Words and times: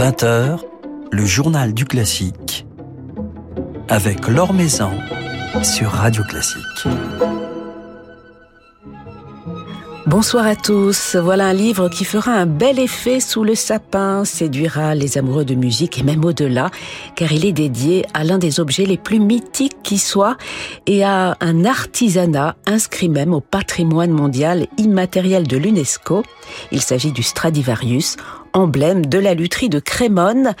20h, 0.00 0.60
le 1.12 1.26
journal 1.26 1.74
du 1.74 1.84
classique 1.84 2.64
avec 3.90 4.28
Laure 4.28 4.54
Maison 4.54 4.92
sur 5.62 5.90
Radio 5.90 6.24
Classique. 6.24 6.88
Bonsoir 10.06 10.46
à 10.46 10.56
tous. 10.56 11.16
Voilà 11.16 11.48
un 11.48 11.52
livre 11.52 11.90
qui 11.90 12.06
fera 12.06 12.32
un 12.32 12.46
bel 12.46 12.78
effet 12.78 13.20
sous 13.20 13.44
le 13.44 13.54
sapin, 13.54 14.24
séduira 14.24 14.94
les 14.94 15.18
amoureux 15.18 15.44
de 15.44 15.54
musique 15.54 15.98
et 15.98 16.02
même 16.02 16.24
au-delà, 16.24 16.70
car 17.14 17.30
il 17.30 17.44
est 17.44 17.52
dédié 17.52 18.06
à 18.14 18.24
l'un 18.24 18.38
des 18.38 18.58
objets 18.58 18.86
les 18.86 18.96
plus 18.96 19.20
mythiques 19.20 19.82
qui 19.82 19.98
soit 19.98 20.38
et 20.86 21.04
à 21.04 21.36
un 21.40 21.66
artisanat 21.66 22.56
inscrit 22.66 23.10
même 23.10 23.34
au 23.34 23.40
patrimoine 23.40 24.12
mondial 24.12 24.66
immatériel 24.78 25.46
de 25.46 25.58
l'UNESCO. 25.58 26.24
Il 26.72 26.80
s'agit 26.80 27.12
du 27.12 27.22
Stradivarius, 27.22 28.16
emblème 28.52 29.06
de 29.06 29.18
la 29.18 29.34
lutherie 29.34 29.68
de 29.68 29.78
Crémone. 29.78 30.54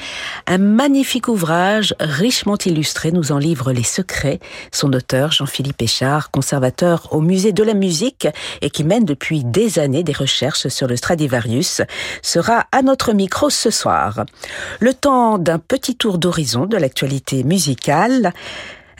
Un 0.46 0.58
magnifique 0.58 1.28
ouvrage 1.28 1.94
richement 2.00 2.56
illustré 2.64 3.12
nous 3.12 3.32
en 3.32 3.38
livre 3.38 3.72
les 3.72 3.82
secrets. 3.82 4.40
Son 4.72 4.92
auteur, 4.92 5.32
Jean-Philippe 5.32 5.82
Échard, 5.82 6.30
conservateur 6.30 7.08
au 7.12 7.20
musée 7.20 7.52
de 7.52 7.62
la 7.62 7.74
musique 7.74 8.28
et 8.60 8.70
qui 8.70 8.84
mène 8.84 9.04
depuis 9.04 9.44
des 9.44 9.78
années 9.78 10.02
des 10.02 10.12
recherches 10.12 10.68
sur 10.68 10.86
le 10.86 10.96
Stradivarius, 10.96 11.82
sera 12.22 12.66
à 12.72 12.82
notre 12.82 13.12
micro 13.12 13.50
ce 13.50 13.70
soir. 13.70 14.24
Le 14.80 14.94
temps 14.94 15.38
d'un 15.38 15.58
petit 15.58 15.96
tour 15.96 16.18
d'horizon 16.18 16.66
de 16.66 16.76
l'actualité 16.76 17.44
musicale. 17.44 18.32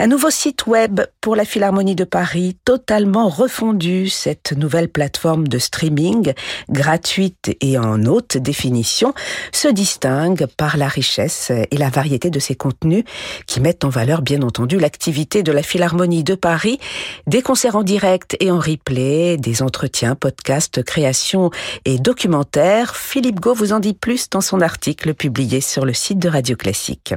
Un 0.02 0.06
nouveau 0.06 0.30
site 0.30 0.66
web 0.66 1.02
pour 1.20 1.36
la 1.36 1.45
Philharmonie 1.45 1.95
de 1.95 2.04
Paris, 2.04 2.56
totalement 2.64 3.28
refondu. 3.28 4.09
Cette 4.09 4.54
nouvelle 4.56 4.88
plateforme 4.88 5.46
de 5.46 5.59
streaming, 5.59 6.32
gratuite 6.70 7.54
et 7.60 7.76
en 7.76 8.06
haute 8.06 8.38
définition, 8.38 9.12
se 9.52 9.68
distingue 9.68 10.46
par 10.56 10.78
la 10.78 10.88
richesse 10.88 11.51
et 11.51 11.76
la 11.76 11.90
variété 11.90 12.30
de 12.30 12.38
ses 12.38 12.54
contenus 12.54 13.04
qui 13.46 13.60
mettent 13.60 13.84
en 13.84 13.90
valeur, 13.90 14.23
bien 14.23 14.40
entendu, 14.40 14.78
l'activité 14.78 15.43
de 15.43 15.52
la 15.52 15.62
Philharmonie 15.62 16.24
de 16.24 16.34
Paris, 16.34 16.80
des 17.26 17.43
concerts 17.43 17.76
en 17.76 17.82
direct 17.82 18.38
et 18.40 18.51
en 18.51 18.59
replay, 18.59 19.37
des 19.37 19.60
entretiens, 19.60 20.15
podcasts, 20.15 20.82
créations 20.82 21.51
et 21.84 21.98
documentaires. 21.98 22.96
Philippe 22.96 23.40
Gau 23.40 23.52
vous 23.52 23.74
en 23.74 23.80
dit 23.80 23.93
plus 23.93 24.30
dans 24.30 24.40
son 24.40 24.62
article 24.62 25.12
publié 25.12 25.60
sur 25.60 25.84
le 25.84 25.93
site 25.93 26.21
de 26.21 26.30
Radio 26.30 26.56
Classique. 26.56 27.12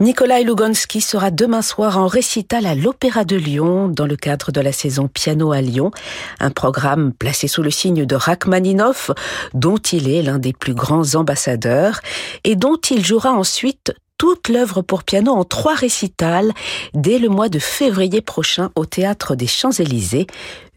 Nikolai 0.00 0.44
Lugonski 0.44 1.00
sera 1.00 1.32
demain 1.32 1.60
soir 1.60 1.98
en 1.98 2.06
récital 2.06 2.66
à 2.66 2.76
l'Opéra 2.76 3.24
de 3.24 3.34
Lyon 3.34 3.88
dans 3.88 4.06
le 4.06 4.14
cadre 4.14 4.52
de 4.52 4.60
la 4.60 4.70
saison 4.70 5.08
Piano 5.08 5.50
à 5.50 5.60
Lyon, 5.60 5.90
un 6.38 6.50
programme 6.50 7.12
placé 7.12 7.48
sous 7.48 7.64
le 7.64 7.70
signe 7.72 8.06
de 8.06 8.14
Rachmaninoff 8.14 9.10
dont 9.54 9.78
il 9.78 10.08
est 10.08 10.22
l'un 10.22 10.38
des 10.38 10.52
plus 10.52 10.74
grands 10.74 11.16
ambassadeurs 11.16 12.00
et 12.44 12.54
dont 12.54 12.76
il 12.90 13.04
jouera 13.04 13.32
ensuite 13.32 13.92
toute 14.18 14.48
l'œuvre 14.48 14.82
pour 14.82 15.02
piano 15.02 15.32
en 15.32 15.42
trois 15.42 15.74
récitals 15.74 16.52
dès 16.94 17.18
le 17.18 17.28
mois 17.28 17.48
de 17.48 17.58
février 17.58 18.20
prochain 18.20 18.70
au 18.76 18.84
théâtre 18.84 19.34
des 19.34 19.48
Champs-Élysées. 19.48 20.28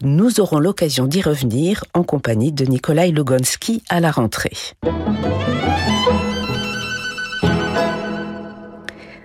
Nous 0.02 0.40
aurons 0.40 0.58
l'occasion 0.58 1.06
d'y 1.06 1.22
revenir 1.22 1.84
en 1.94 2.02
compagnie 2.02 2.50
de 2.50 2.64
Nikolai 2.64 3.12
Lugonski 3.12 3.84
à 3.88 4.00
la 4.00 4.10
rentrée. 4.10 4.56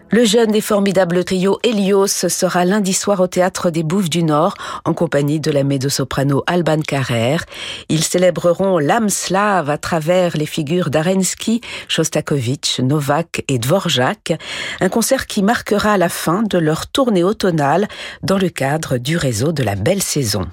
Le 0.09 0.23
jeune 0.23 0.55
et 0.55 0.61
formidable 0.61 1.25
trio 1.25 1.59
Helios 1.63 2.07
sera 2.07 2.63
lundi 2.63 2.93
soir 2.93 3.19
au 3.19 3.27
théâtre 3.27 3.69
des 3.71 3.83
Bouffes 3.83 4.09
du 4.09 4.23
Nord 4.23 4.55
en 4.85 4.93
compagnie 4.93 5.41
de 5.41 5.51
la 5.51 5.65
mezzo-soprano 5.65 6.43
Alban 6.47 6.79
Carrère. 6.79 7.43
Ils 7.89 8.05
célébreront 8.05 8.79
l'âme 8.79 9.09
slave 9.09 9.69
à 9.69 9.77
travers 9.77 10.37
les 10.37 10.45
figures 10.45 10.89
d'Arensky, 10.89 11.59
Shostakovich, 11.89 12.79
Novak 12.79 13.43
et 13.49 13.59
Dvorak. 13.59 14.33
Un 14.79 14.89
concert 14.89 15.27
qui 15.27 15.43
marquera 15.43 15.97
la 15.97 16.09
fin 16.09 16.41
de 16.41 16.57
leur 16.57 16.87
tournée 16.87 17.23
automnale 17.23 17.89
dans 18.23 18.37
le 18.37 18.49
cadre 18.49 18.97
du 18.97 19.17
réseau 19.17 19.51
de 19.51 19.63
la 19.63 19.75
belle 19.75 20.01
saison. 20.01 20.45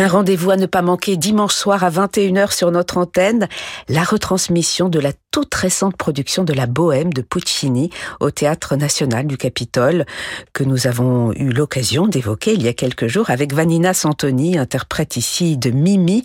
Un 0.00 0.06
rendez-vous 0.06 0.52
à 0.52 0.56
ne 0.56 0.66
pas 0.66 0.80
manquer 0.80 1.16
dimanche 1.16 1.54
soir 1.54 1.82
à 1.82 1.90
21h 1.90 2.54
sur 2.54 2.70
notre 2.70 2.98
antenne, 2.98 3.48
la 3.88 4.04
retransmission 4.04 4.88
de 4.88 5.00
la 5.00 5.12
toute 5.32 5.52
récente 5.54 5.96
production 5.96 6.44
de 6.44 6.52
la 6.52 6.66
Bohème 6.66 7.12
de 7.12 7.20
Puccini 7.20 7.90
au 8.20 8.30
Théâtre 8.30 8.76
National 8.76 9.26
du 9.26 9.36
Capitole, 9.36 10.06
que 10.52 10.62
nous 10.62 10.86
avons 10.86 11.32
eu 11.32 11.50
l'occasion 11.50 12.06
d'évoquer 12.06 12.54
il 12.54 12.62
y 12.62 12.68
a 12.68 12.72
quelques 12.74 13.08
jours 13.08 13.30
avec 13.30 13.52
Vanina 13.52 13.92
Santoni, 13.92 14.56
interprète 14.56 15.16
ici 15.16 15.56
de 15.56 15.70
Mimi, 15.70 16.22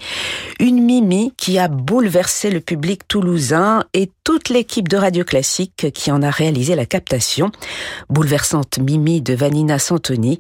une 0.60 0.84
Mimi 0.84 1.34
qui 1.36 1.58
a 1.58 1.68
bouleversé 1.68 2.52
le 2.52 2.60
public 2.60 3.08
toulousain 3.08 3.86
et 3.94 4.12
toute 4.24 4.50
l'équipe 4.50 4.88
de 4.88 4.98
Radio 4.98 5.24
Classique 5.24 5.88
qui 5.94 6.12
en 6.12 6.22
a 6.22 6.30
réalisé 6.30 6.76
la 6.76 6.86
captation. 6.86 7.52
Bouleversante 8.10 8.78
Mimi 8.78 9.22
de 9.22 9.34
Vanina 9.34 9.80
Santoni 9.80 10.38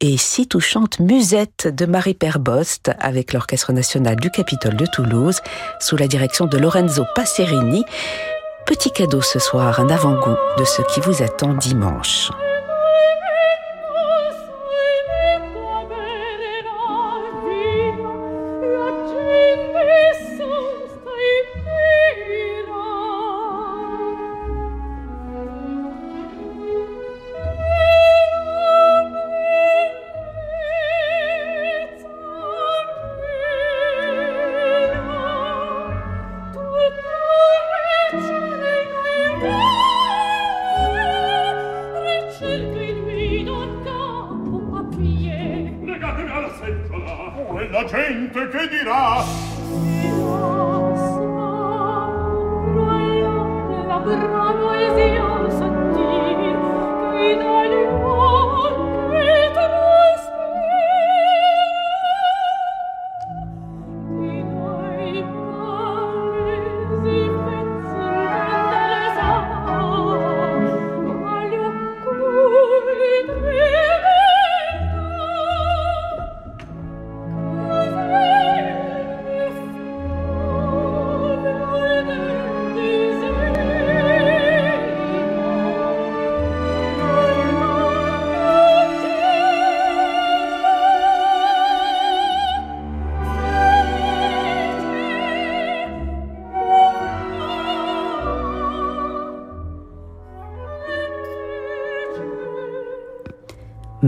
et 0.00 0.16
si 0.16 0.46
touchante 0.46 1.00
Musette 1.00 1.68
de 1.68 1.86
Marie 1.86 2.14
Perbost 2.14 2.90
avec 2.98 3.32
l'Orchestre 3.32 3.72
national 3.72 4.16
du 4.16 4.30
Capitole 4.30 4.76
de 4.76 4.86
Toulouse 4.86 5.40
sous 5.80 5.96
la 5.96 6.06
direction 6.06 6.46
de 6.46 6.58
Lorenzo 6.58 7.04
Passerini. 7.14 7.84
Petit 8.66 8.90
cadeau 8.90 9.22
ce 9.22 9.38
soir, 9.38 9.80
un 9.80 9.88
avant-goût 9.88 10.36
de 10.58 10.64
ce 10.64 10.82
qui 10.92 11.00
vous 11.00 11.22
attend 11.22 11.54
dimanche. 11.54 12.30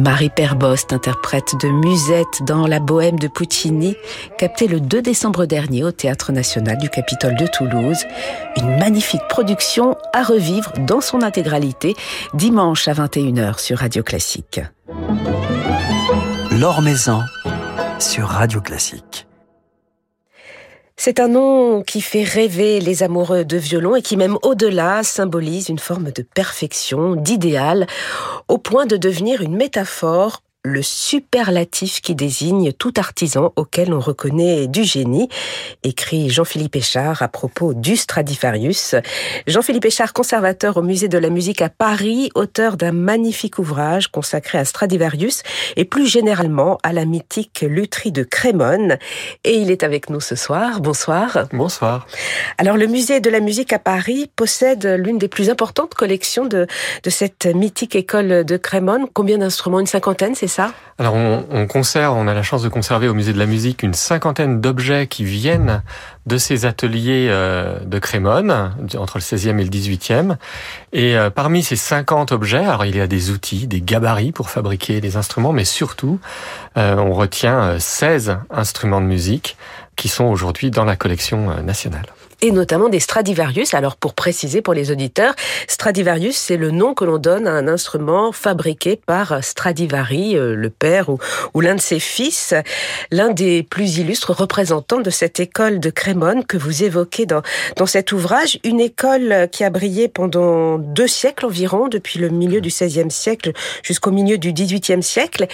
Marie 0.08 0.31
Perbost, 0.31 0.94
interprète 0.94 1.55
de 1.60 1.69
Musette 1.69 2.43
dans 2.43 2.66
La 2.66 2.81
Bohème 2.81 3.19
de 3.19 3.28
Puccini, 3.28 3.94
captée 4.38 4.66
le 4.66 4.81
2 4.81 5.02
décembre 5.02 5.44
dernier 5.44 5.84
au 5.84 5.93
Théâtre 5.93 6.32
National 6.32 6.78
du 6.78 6.88
Capitole 6.88 7.37
de 7.37 7.46
Toulouse. 7.46 8.06
Une 8.56 8.78
magnifique 8.78 9.20
production 9.28 9.99
à 10.14 10.22
revivre 10.22 10.72
dans 10.78 11.02
son 11.02 11.20
intégralité 11.20 11.94
dimanche 12.32 12.88
à 12.88 12.94
21h 12.94 13.58
sur 13.58 13.81
Radio 13.81 14.02
Classique. 14.02 14.62
L'Or 16.58 16.81
Maison 16.81 17.20
sur 17.99 18.28
Radio 18.28 18.62
Classique. 18.62 19.27
C'est 21.00 21.20
un 21.20 21.28
nom 21.28 21.82
qui 21.82 22.00
fait 22.00 22.24
rêver 22.24 22.80
les 22.80 23.04
amoureux 23.04 23.44
de 23.44 23.56
violon 23.56 23.94
et 23.94 24.02
qui 24.02 24.16
même 24.16 24.36
au-delà 24.42 25.04
symbolise 25.04 25.68
une 25.68 25.78
forme 25.78 26.10
de 26.10 26.22
perfection, 26.22 27.14
d'idéal, 27.14 27.86
au 28.48 28.58
point 28.58 28.84
de 28.84 28.96
devenir 28.96 29.40
une 29.40 29.56
métaphore 29.56 30.42
le 30.64 30.82
superlatif 30.82 32.00
qui 32.00 32.16
désigne 32.16 32.72
tout 32.72 32.93
artisan 32.96 33.52
auquel 33.55 33.94
on 33.94 34.00
reconnaît 34.00 34.66
du 34.66 34.82
génie, 34.82 35.28
écrit 35.84 36.31
Jean-Philippe 36.31 36.75
Échard 36.75 37.22
à 37.22 37.28
propos 37.28 37.75
du 37.75 37.96
Stradivarius. 37.96 38.96
Jean-Philippe 39.46 39.84
Échard, 39.84 40.12
conservateur 40.12 40.76
au 40.76 40.82
Musée 40.82 41.06
de 41.06 41.16
la 41.16 41.31
musique 41.31 41.62
à 41.62 41.69
Paris, 41.69 42.31
auteur 42.34 42.76
d'un 42.76 42.90
magnifique 42.90 43.58
ouvrage 43.60 44.08
consacré 44.08 44.58
à 44.58 44.64
Stradivarius 44.64 45.43
et 45.76 45.84
plus 45.84 46.08
généralement 46.08 46.78
à 46.82 46.93
la 46.93 47.04
mythique 47.04 47.64
lutherie 47.66 48.12
de 48.12 48.25
Crémone. 48.25 48.99
Et 49.44 49.54
il 49.54 49.70
est 49.70 49.84
avec 49.84 50.11
nous 50.11 50.20
ce 50.20 50.34
soir. 50.34 50.81
Bonsoir. 50.81 51.46
Bonsoir. 51.52 52.08
Alors 52.58 52.76
le 52.76 52.88
Musée 52.88 53.20
de 53.20 53.31
la 53.31 53.40
musique 53.40 53.72
à 53.72 53.78
Paris 53.78 54.28
possède 54.34 54.84
l'une 54.84 55.19
des 55.19 55.28
plus 55.28 55.50
importantes 55.50 55.94
collections 55.94 56.46
de, 56.46 56.66
de 57.04 57.11
cette 57.11 57.46
mythique 57.46 57.94
école 57.94 58.44
de 58.44 58.56
Crémone. 58.56 59.06
Combien 59.14 59.38
d'instruments? 59.38 59.78
Une 59.78 59.87
cinquantaine, 59.87 60.34
c'est 60.34 60.47
Alors 60.98 61.14
on, 61.14 61.46
on, 61.50 61.66
conserve, 61.66 62.16
on 62.16 62.26
a 62.26 62.34
la 62.34 62.42
chance 62.42 62.62
de 62.62 62.68
conserver 62.68 63.08
au 63.08 63.14
Musée 63.14 63.32
de 63.32 63.38
la 63.38 63.46
musique 63.46 63.82
une 63.82 63.94
cinquantaine 63.94 64.60
d'objets 64.60 65.06
qui 65.06 65.24
viennent 65.24 65.82
de 66.26 66.38
ces 66.38 66.66
ateliers 66.66 67.28
euh, 67.30 67.78
de 67.84 67.98
Crémone, 67.98 68.72
entre 68.96 69.18
le 69.18 69.22
16e 69.22 69.58
et 69.58 69.64
le 69.64 69.70
18e. 69.70 70.36
Et 70.92 71.16
euh, 71.16 71.30
parmi 71.30 71.62
ces 71.62 71.76
50 71.76 72.32
objets, 72.32 72.58
alors 72.58 72.84
il 72.84 72.96
y 72.96 73.00
a 73.00 73.06
des 73.06 73.30
outils, 73.30 73.66
des 73.66 73.80
gabarits 73.80 74.32
pour 74.32 74.50
fabriquer 74.50 75.00
les 75.00 75.16
instruments, 75.16 75.52
mais 75.52 75.64
surtout, 75.64 76.20
euh, 76.76 76.96
on 76.96 77.14
retient 77.14 77.78
16 77.78 78.38
instruments 78.50 79.00
de 79.00 79.06
musique 79.06 79.56
qui 79.96 80.08
sont 80.08 80.24
aujourd'hui 80.24 80.70
dans 80.70 80.84
la 80.84 80.96
collection 80.96 81.62
nationale 81.62 82.06
et 82.43 82.50
notamment 82.50 82.88
des 82.88 83.00
Stradivarius. 83.00 83.75
Alors 83.75 83.96
pour 83.96 84.14
préciser 84.14 84.62
pour 84.62 84.75
les 84.75 84.90
auditeurs, 84.90 85.35
Stradivarius 85.67 86.37
c'est 86.37 86.56
le 86.56 86.70
nom 86.70 86.94
que 86.94 87.05
l'on 87.05 87.19
donne 87.19 87.46
à 87.46 87.52
un 87.52 87.69
instrument 87.69 88.32
fabriqué 88.32 88.96
par 88.96 89.43
Stradivari, 89.43 90.37
euh, 90.37 90.55
le 90.55 90.70
père 90.70 91.08
ou, 91.08 91.61
l'un 91.61 91.75
de 91.75 91.81
ses 91.81 91.99
fils, 91.99 92.55
l'un 93.11 93.31
des 93.31 93.62
plus 93.62 93.99
illustres 93.99 94.32
représentants 94.32 95.00
de 95.00 95.11
cette 95.11 95.40
école 95.40 95.81
de 95.81 95.90
Crémone 95.90 96.44
que 96.44 96.56
vous 96.56 96.85
évoquez 96.85 97.26
dans, 97.26 97.43
dans 97.76 97.87
cet 97.87 98.12
ouvrage, 98.12 98.58
une 98.64 98.81
école 98.81 99.49
qui 99.50 99.64
a 99.64 99.70
brillé 99.70 100.08
pendant 100.08 100.79
deux 100.79 101.08
siècles 101.08 101.46
environ, 101.46 101.88
depuis 101.88 102.19
le 102.19 102.29
milieu 102.29 102.61
du 102.61 102.69
XVIe 102.69 103.11
siècle 103.11 103.52
jusqu'au 103.82 104.11
milieu 104.11 104.38
du 104.38 104.52
XVIIIe 104.52 105.02
siècle. 105.02 105.46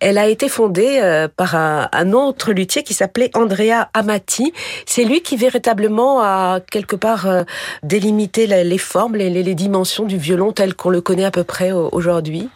Elle 0.00 0.18
a 0.18 0.28
été 0.28 0.48
fondée 0.48 0.98
euh, 1.00 1.28
par 1.28 1.54
un, 1.54 1.88
un 1.92 2.12
autre 2.12 2.52
luthier 2.52 2.82
qui 2.82 2.94
s'appelait 2.94 3.30
Andrea 3.34 3.88
Amati. 3.94 4.52
C'est 4.86 5.04
lui 5.04 5.22
qui 5.22 5.36
véritablement 5.36 6.20
a 6.20 6.31
quelque 6.70 6.96
part 6.96 7.26
euh, 7.26 7.42
délimiter 7.82 8.46
les 8.46 8.78
formes, 8.78 9.16
les, 9.16 9.54
dimensions 9.54 10.04
du 10.04 10.16
violon 10.16 10.52
tel 10.52 10.74
qu'on 10.74 10.90
le 10.90 11.00
connaît 11.00 11.24
à 11.24 11.30
peu 11.30 11.44
près 11.44 11.72
aujourd'hui? 11.72 12.48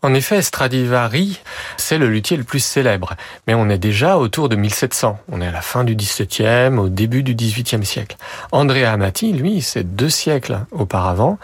En 0.00 0.14
effet, 0.14 0.42
Stradivari, 0.42 1.40
c'est 1.76 1.98
le 1.98 2.08
luthier 2.08 2.36
le 2.36 2.44
plus 2.44 2.60
célèbre. 2.60 3.14
Mais 3.46 3.54
on 3.54 3.68
est 3.68 3.78
déjà 3.78 4.16
autour 4.16 4.48
de 4.48 4.54
1700. 4.54 5.18
On 5.30 5.40
est 5.40 5.46
à 5.46 5.50
la 5.50 5.60
fin 5.60 5.82
du 5.82 5.96
XVIIe, 5.96 6.78
au 6.78 6.88
début 6.88 7.24
du 7.24 7.34
XVIIIe 7.34 7.84
siècle. 7.84 8.16
Andrea 8.52 8.92
Amati, 8.92 9.32
lui, 9.32 9.60
c'est 9.60 9.96
deux 9.96 10.08
siècles 10.08 10.60
auparavant. 10.70 11.38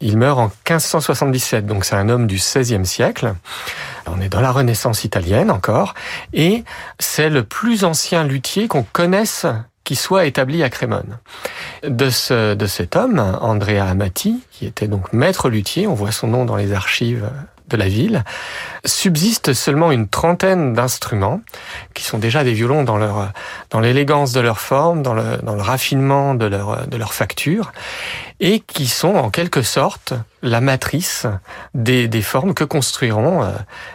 Il 0.00 0.16
meurt 0.18 0.38
en 0.38 0.46
1577, 0.68 1.66
donc 1.66 1.84
c'est 1.84 1.96
un 1.96 2.08
homme 2.08 2.28
du 2.28 2.36
XVIe 2.36 2.86
siècle. 2.86 3.34
On 4.06 4.20
est 4.20 4.28
dans 4.28 4.40
la 4.40 4.52
Renaissance 4.52 5.02
italienne 5.02 5.50
encore. 5.50 5.94
Et 6.32 6.62
c'est 7.00 7.28
le 7.28 7.42
plus 7.42 7.84
ancien 7.84 8.22
luthier 8.22 8.68
qu'on 8.68 8.84
connaisse 8.84 9.46
qui 9.86 9.94
soit 9.94 10.26
établi 10.26 10.64
à 10.64 10.68
Crémone. 10.68 11.18
De, 11.86 12.10
ce, 12.10 12.54
de 12.54 12.66
cet 12.66 12.96
homme, 12.96 13.20
Andrea 13.40 13.86
Amati, 13.88 14.42
qui 14.50 14.66
était 14.66 14.88
donc 14.88 15.12
maître 15.12 15.48
luthier, 15.48 15.86
on 15.86 15.94
voit 15.94 16.10
son 16.10 16.26
nom 16.26 16.44
dans 16.44 16.56
les 16.56 16.72
archives 16.72 17.30
de 17.68 17.76
la 17.76 17.88
ville, 17.88 18.24
subsiste 18.84 19.52
seulement 19.52 19.92
une 19.92 20.08
trentaine 20.08 20.72
d'instruments 20.72 21.40
qui 21.94 22.04
sont 22.04 22.18
déjà 22.18 22.44
des 22.44 22.52
violons 22.52 22.82
dans 22.82 22.96
leur 22.96 23.32
dans 23.70 23.80
l'élégance 23.80 24.32
de 24.32 24.40
leur 24.40 24.60
forme, 24.60 25.02
dans 25.02 25.14
le 25.14 25.38
dans 25.42 25.54
le 25.54 25.62
raffinement 25.62 26.34
de 26.34 26.46
leur 26.46 26.86
de 26.86 26.96
leur 26.96 27.12
facture 27.12 27.72
et 28.38 28.60
qui 28.60 28.86
sont 28.86 29.14
en 29.14 29.30
quelque 29.30 29.62
sorte 29.62 30.14
la 30.42 30.60
matrice 30.60 31.26
des, 31.74 32.06
des 32.06 32.22
formes 32.22 32.54
que 32.54 32.64
construiront 32.64 33.42
euh, 33.42 33.50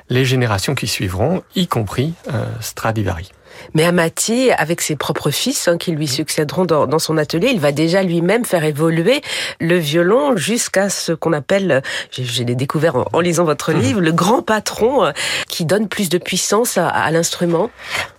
les 0.09 0.25
générations 0.25 0.75
qui 0.75 0.87
suivront, 0.87 1.43
y 1.55 1.67
compris 1.67 2.13
euh, 2.33 2.45
Stradivari. 2.59 3.31
Mais 3.73 3.85
Amati, 3.85 4.51
avec 4.51 4.81
ses 4.81 4.95
propres 4.95 5.31
fils 5.31 5.67
hein, 5.67 5.77
qui 5.77 5.91
lui 5.91 6.07
succéderont 6.07 6.65
dans, 6.65 6.87
dans, 6.87 6.99
son 6.99 7.17
atelier, 7.17 7.49
il 7.51 7.59
va 7.59 7.71
déjà 7.71 8.03
lui-même 8.03 8.45
faire 8.45 8.63
évoluer 8.63 9.21
le 9.59 9.77
violon 9.77 10.35
jusqu'à 10.35 10.89
ce 10.89 11.11
qu'on 11.11 11.33
appelle, 11.33 11.81
je, 12.11 12.43
l'ai 12.43 12.55
découvert 12.55 13.05
en, 13.13 13.19
lisant 13.19 13.43
votre 13.43 13.71
mhm. 13.71 13.79
livre, 13.81 14.01
le 14.01 14.11
grand 14.11 14.41
patron 14.41 15.05
euh, 15.05 15.11
qui 15.47 15.65
donne 15.65 15.87
plus 15.87 16.09
de 16.09 16.17
puissance 16.17 16.77
à, 16.77 16.87
à 16.87 17.11
l'instrument. 17.11 17.69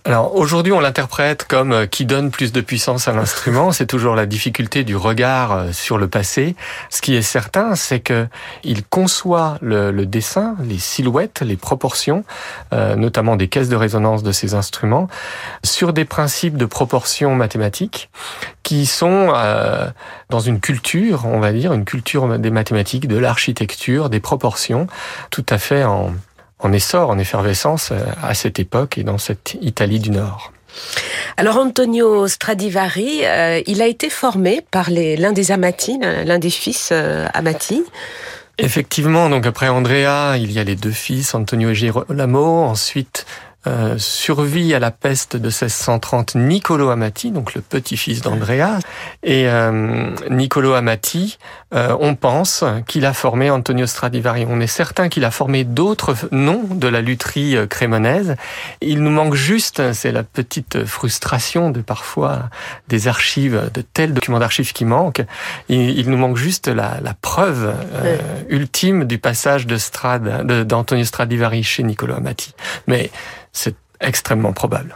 Alors 0.05 0.35
aujourd'hui, 0.35 0.73
on 0.73 0.81
l'interprète 0.81 1.45
comme 1.47 1.71
euh, 1.71 1.85
qui 1.85 2.05
donne 2.05 2.29
plus 2.29 2.51
de 2.51 2.59
puissance 2.59 3.07
à 3.07 3.13
l'instrument. 3.13 3.71
C'est 3.71 3.85
toujours 3.85 4.15
la 4.15 4.25
difficulté 4.25 4.83
du 4.83 4.97
regard 4.97 5.53
euh, 5.53 5.71
sur 5.71 5.97
le 5.97 6.09
passé. 6.09 6.57
Ce 6.89 7.01
qui 7.01 7.15
est 7.15 7.21
certain, 7.21 7.75
c'est 7.75 8.01
que 8.01 8.27
il 8.65 8.83
conçoit 8.83 9.57
le, 9.61 9.91
le, 9.91 10.05
dessin, 10.05 10.57
les 10.61 10.77
silhouettes, 10.77 11.41
les 11.41 11.55
proportions, 11.55 12.25
euh, 12.73 12.97
notamment 12.97 13.37
des 13.37 13.47
caisses 13.47 13.69
de 13.69 13.77
résonance 13.77 14.23
de 14.23 14.33
ces 14.33 14.55
instruments, 14.55 15.07
sur 15.63 15.93
des 15.93 16.03
principes 16.03 16.57
de 16.57 16.65
proportion 16.65 17.33
mathématiques 17.35 18.09
qui 18.63 18.85
sont 18.85 19.31
euh, 19.33 19.89
dans 20.29 20.41
une 20.41 20.59
culture, 20.59 21.25
on 21.27 21.39
va 21.39 21.53
dire, 21.53 21.71
une 21.71 21.85
culture 21.85 22.39
des 22.39 22.51
mathématiques, 22.51 23.07
de 23.07 23.17
l'architecture, 23.17 24.09
des 24.09 24.19
proportions, 24.19 24.87
tout 25.29 25.45
à 25.47 25.57
fait 25.57 25.85
en, 25.85 26.11
en 26.63 26.71
essor, 26.71 27.09
en 27.09 27.17
effervescence 27.17 27.91
euh, 27.91 27.99
à 28.21 28.33
cette 28.33 28.59
époque 28.59 28.97
et 28.97 29.03
dans 29.03 29.17
cette 29.17 29.57
Italie 29.61 29.99
du 29.99 30.09
Nord. 30.09 30.51
Alors 31.37 31.57
Antonio 31.57 32.27
Stradivari, 32.27 33.25
euh, 33.25 33.61
il 33.67 33.81
a 33.81 33.87
été 33.87 34.09
formé 34.09 34.65
par 34.71 34.89
l'un 34.89 35.31
des 35.31 35.51
Amati, 35.51 35.99
l'un 35.99 36.39
des 36.39 36.49
fils 36.49 36.89
euh, 36.91 37.27
Amati. 37.33 37.83
Effectivement, 38.57 39.29
donc 39.29 39.45
après 39.45 39.67
Andrea, 39.67 40.37
il 40.37 40.51
y 40.51 40.59
a 40.59 40.63
les 40.63 40.75
deux 40.75 40.91
fils, 40.91 41.33
Antonio 41.33 41.69
et 41.69 41.75
Girolamo, 41.75 42.63
ensuite 42.63 43.25
euh, 43.67 43.97
survit 43.97 44.73
à 44.73 44.79
la 44.79 44.91
peste 44.91 45.35
de 45.35 45.47
1630 45.47 46.35
Niccolo 46.35 46.89
Amati, 46.89 47.31
donc 47.31 47.53
le 47.53 47.61
petit-fils 47.61 48.21
d'Andrea. 48.21 48.79
Et 49.23 49.47
euh, 49.47 50.09
Niccolo 50.29 50.73
Amati, 50.73 51.37
euh, 51.73 51.95
on 51.99 52.15
pense 52.15 52.63
qu'il 52.87 53.05
a 53.05 53.13
formé 53.13 53.49
Antonio 53.49 53.87
Stradivari. 53.87 54.45
On 54.47 54.59
est 54.59 54.67
certain 54.67 55.09
qu'il 55.09 55.25
a 55.25 55.31
formé 55.31 55.63
d'autres 55.63 56.15
noms 56.31 56.63
de 56.69 56.87
la 56.87 57.01
lutherie 57.01 57.55
euh, 57.57 57.65
crémonaise. 57.65 58.35
Il 58.81 59.01
nous 59.01 59.09
manque 59.09 59.33
juste, 59.33 59.93
c'est 59.93 60.11
la 60.11 60.23
petite 60.23 60.85
frustration 60.85 61.71
de 61.71 61.81
parfois 61.81 62.49
des 62.89 63.07
archives, 63.07 63.71
de 63.73 63.81
tels 63.81 64.13
documents 64.13 64.39
d'archives 64.39 64.73
qui 64.73 64.85
manquent. 64.85 65.23
Il, 65.69 65.97
il, 65.97 66.09
nous 66.09 66.17
manque 66.17 66.37
juste 66.37 66.67
la, 66.67 66.99
la 67.01 67.13
preuve 67.13 67.73
euh, 67.93 68.17
ultime 68.49 69.05
du 69.05 69.17
passage 69.17 69.65
de 69.65 69.77
Strad, 69.77 70.45
d'Antonio 70.67 71.03
Stradivari 71.03 71.63
chez 71.63 71.83
Niccolo 71.83 72.15
Amati. 72.15 72.53
Mais 72.87 73.09
c'est 73.53 73.75
extrêmement 74.03 74.53
probable. 74.53 74.95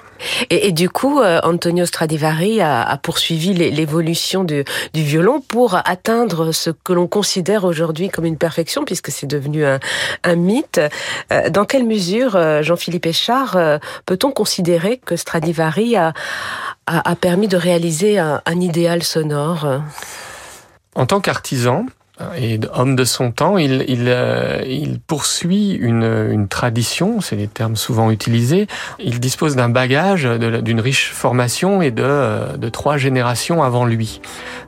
Et, 0.49 0.67
et, 0.67 0.71
du 0.71 0.89
coup, 0.89 1.21
euh, 1.21 1.39
Antonio 1.43 1.85
Stradivari 1.85 2.59
a, 2.59 2.83
a 2.83 2.97
poursuivi 2.97 3.53
l'évolution 3.53 4.43
du, 4.43 4.65
du, 4.93 5.03
violon 5.03 5.41
pour 5.41 5.75
atteindre 5.75 6.51
ce 6.51 6.71
que 6.71 6.91
l'on 6.91 7.07
considère 7.07 7.63
aujourd'hui 7.63 8.09
comme 8.09 8.25
une 8.25 8.37
perfection, 8.37 8.83
puisque 8.83 9.11
c'est 9.11 9.27
devenu 9.27 9.63
un, 9.63 9.79
un 10.23 10.35
mythe. 10.35 10.81
Euh, 11.31 11.49
dans 11.49 11.65
quelle 11.65 11.85
mesure, 11.85 12.35
euh, 12.35 12.63
Jean-Philippe 12.63 13.05
Échard, 13.05 13.57
peut-on 14.05 14.31
considérer 14.31 14.97
que 14.97 15.15
Stradivari 15.15 15.95
a, 15.95 16.13
a, 16.87 17.09
a 17.09 17.15
permis 17.15 17.47
de 17.47 17.57
réaliser 17.57 18.17
un, 18.17 18.41
un 18.45 18.59
idéal 18.59 19.03
sonore? 19.03 19.81
En 20.95 21.05
tant 21.05 21.21
qu'artisan, 21.21 21.85
et 22.35 22.59
homme 22.73 22.95
de 22.95 23.03
son 23.03 23.31
temps, 23.31 23.57
il, 23.57 23.85
il, 23.87 24.05
euh, 24.07 24.63
il 24.65 24.99
poursuit 24.99 25.73
une, 25.73 26.29
une 26.31 26.47
tradition, 26.47 27.21
c'est 27.21 27.35
les 27.35 27.47
termes 27.47 27.75
souvent 27.75 28.09
utilisés. 28.09 28.67
Il 28.99 29.19
dispose 29.19 29.55
d'un 29.55 29.69
bagage, 29.69 30.23
d'une 30.23 30.79
riche 30.79 31.11
formation 31.11 31.81
et 31.81 31.91
de, 31.91 32.03
euh, 32.03 32.57
de 32.57 32.69
trois 32.69 32.97
générations 32.97 33.61
avant 33.61 33.85
lui, 33.85 34.19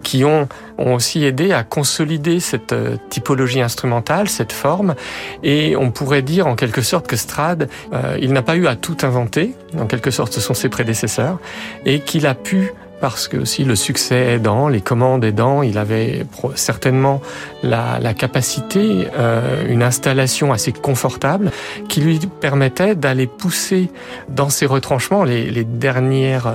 qui 0.04 0.24
ont, 0.26 0.48
ont 0.78 0.94
aussi 0.94 1.26
aidé 1.26 1.52
à 1.52 1.64
consolider 1.64 2.40
cette 2.40 2.74
euh, 2.74 2.98
typologie 3.10 3.62
instrumentale, 3.62 4.30
cette 4.30 4.54
forme. 4.54 4.94
Et 5.42 5.76
on 5.76 5.90
pourrait 5.90 6.22
dire 6.22 6.46
en 6.46 6.56
quelque 6.56 6.84
sorte 6.84 7.08
que 7.08 7.16
Strad, 7.16 7.68
euh, 7.94 8.18
il 8.22 8.32
n'a 8.32 8.44
pas 8.44 8.58
eu 8.58 8.68
à 8.68 8.76
tout 8.76 8.98
inventer, 9.02 9.56
en 9.76 9.88
quelque 9.88 10.12
sorte 10.12 10.34
ce 10.34 10.42
sont 10.42 10.54
ses 10.54 10.70
prédécesseurs, 10.70 11.40
et 11.86 12.02
qu'il 12.02 12.28
a 12.28 12.36
pu 12.36 12.74
parce 13.02 13.28
que 13.28 13.38
aussi 13.38 13.64
le 13.64 13.76
succès 13.76 14.34
aidant, 14.34 14.68
les 14.68 14.82
commandes 14.82 15.24
aidant, 15.24 15.62
il 15.62 15.78
avait 15.78 16.26
certainement 16.56 17.22
la, 17.64 18.00
la 18.00 18.14
capacité, 18.14 19.08
euh, 19.18 19.68
une 19.68 19.84
installation 19.84 20.52
assez 20.52 20.72
confortable 20.72 21.52
qui 21.88 22.02
lui 22.02 22.20
permettait 22.20 22.96
d'aller 22.96 23.28
pousser 23.28 23.90
dans 24.30 24.50
ses 24.50 24.66
retranchements 24.66 25.24
les, 25.24 25.50
les 25.50 25.64
dernières, 25.64 26.54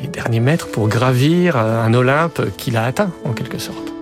les 0.00 0.08
derniers 0.08 0.40
mètres 0.40 0.70
pour 0.70 0.88
gravir 0.88 1.56
euh, 1.56 1.84
un 1.84 1.94
Olympe 1.94 2.42
qu'il 2.56 2.76
a 2.76 2.84
atteint 2.84 3.10
en 3.24 3.32
quelque 3.32 3.58
sorte. 3.58 3.99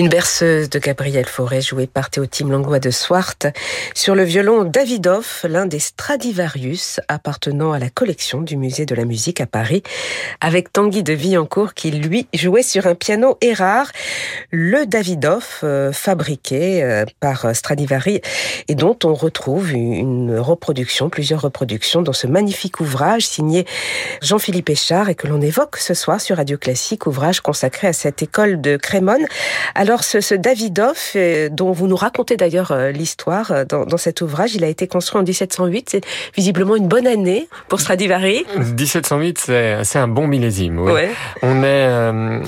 Une 0.00 0.08
berceuse 0.08 0.70
de 0.70 0.78
Gabriel 0.78 1.26
Fauré 1.26 1.60
jouée 1.60 1.86
par 1.86 2.08
Théotime 2.08 2.50
Langlois 2.50 2.78
de 2.78 2.90
Swart 2.90 3.36
sur 3.94 4.14
le 4.14 4.22
violon 4.22 4.64
Davidoff, 4.64 5.44
l'un 5.46 5.66
des 5.66 5.78
Stradivarius 5.78 7.00
appartenant 7.08 7.72
à 7.72 7.78
la 7.78 7.90
collection 7.90 8.40
du 8.40 8.56
musée 8.56 8.86
de 8.86 8.94
la 8.94 9.04
musique 9.04 9.42
à 9.42 9.46
Paris, 9.46 9.82
avec 10.40 10.72
Tanguy 10.72 11.02
de 11.02 11.12
Villancourt 11.12 11.74
qui 11.74 11.90
lui 11.90 12.26
jouait 12.32 12.62
sur 12.62 12.86
un 12.86 12.94
piano 12.94 13.36
Erard, 13.42 13.92
le 14.50 14.86
Davidoff 14.86 15.60
euh, 15.64 15.92
fabriqué 15.92 16.82
euh, 16.82 17.04
par 17.20 17.54
Stradivari 17.54 18.22
et 18.68 18.74
dont 18.74 18.96
on 19.04 19.12
retrouve 19.12 19.72
une 19.72 20.38
reproduction, 20.38 21.10
plusieurs 21.10 21.42
reproductions 21.42 22.00
dans 22.00 22.14
ce 22.14 22.26
magnifique 22.26 22.80
ouvrage 22.80 23.26
signé 23.26 23.66
Jean-Philippe 24.22 24.70
Échard 24.70 25.10
et 25.10 25.14
que 25.14 25.26
l'on 25.26 25.42
évoque 25.42 25.76
ce 25.76 25.92
soir 25.92 26.22
sur 26.22 26.38
Radio 26.38 26.56
Classique, 26.56 27.06
ouvrage 27.06 27.42
consacré 27.42 27.86
à 27.86 27.92
cette 27.92 28.22
école 28.22 28.62
de 28.62 28.78
Crémone. 28.78 29.26
Ce, 29.98 30.20
ce 30.20 30.34
Davidoff, 30.34 31.12
euh, 31.16 31.48
dont 31.50 31.72
vous 31.72 31.86
nous 31.86 31.96
racontez 31.96 32.36
d'ailleurs 32.36 32.70
euh, 32.70 32.90
l'histoire 32.90 33.50
euh, 33.50 33.64
dans, 33.64 33.84
dans, 33.84 33.96
cet 33.96 34.20
ouvrage, 34.20 34.54
il 34.54 34.64
a 34.64 34.68
été 34.68 34.86
construit 34.86 35.20
en 35.20 35.24
1708. 35.24 35.90
C'est 35.90 36.04
visiblement 36.36 36.76
une 36.76 36.88
bonne 36.88 37.06
année 37.06 37.48
pour 37.68 37.80
Stradivari. 37.80 38.46
1708, 38.56 39.38
c'est 39.82 39.98
un 39.98 40.08
bon 40.08 40.26
millésime. 40.26 40.78
Oui. 40.78 40.92
Ouais. 40.92 41.10
On 41.42 41.62
est 41.62 41.90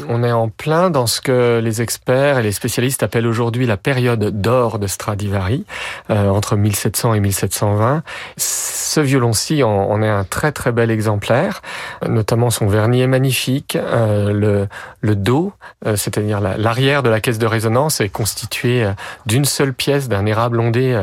on 0.09 0.23
est 0.25 0.33
en 0.33 0.49
plein 0.49 0.91
dans 0.91 1.07
ce 1.07 1.21
que 1.21 1.61
les 1.63 1.83
experts 1.83 2.39
et 2.39 2.43
les 2.43 2.53
spécialistes 2.53 3.03
appellent 3.03 3.27
aujourd'hui 3.27 3.67
la 3.67 3.77
période 3.77 4.41
d'or 4.41 4.79
de 4.79 4.87
Stradivari, 4.87 5.65
euh, 6.11 6.29
entre 6.29 6.57
1700 6.57 7.15
et 7.15 7.21
1720. 7.21 8.03
Ce 8.93 9.01
violon-ci 9.01 9.63
en, 9.63 10.03
est 10.03 10.09
un 10.11 10.25
très 10.25 10.53
très 10.53 10.71
bel 10.71 10.91
exemplaire, 10.91 11.63
notamment 12.07 12.51
son 12.51 12.67
vernis 12.67 13.01
est 13.01 13.07
magnifique, 13.07 13.75
euh, 13.75 14.35
le 14.35 14.69
le 15.01 15.17
dos, 15.17 15.55
euh, 15.87 15.97
c'est-à-dire 15.97 16.41
l'arrière 16.41 17.03
de 17.03 17.09
la 17.09 17.21
caisse 17.21 17.39
de 17.39 17.47
résonance 17.47 18.03
est 18.03 18.11
constitué 18.11 18.85
euh, 18.85 18.93
d'une 19.25 19.47
seule 19.47 19.73
pièce, 19.73 20.11
d'un 20.11 20.27
érable 20.27 20.61
ondé. 20.61 21.01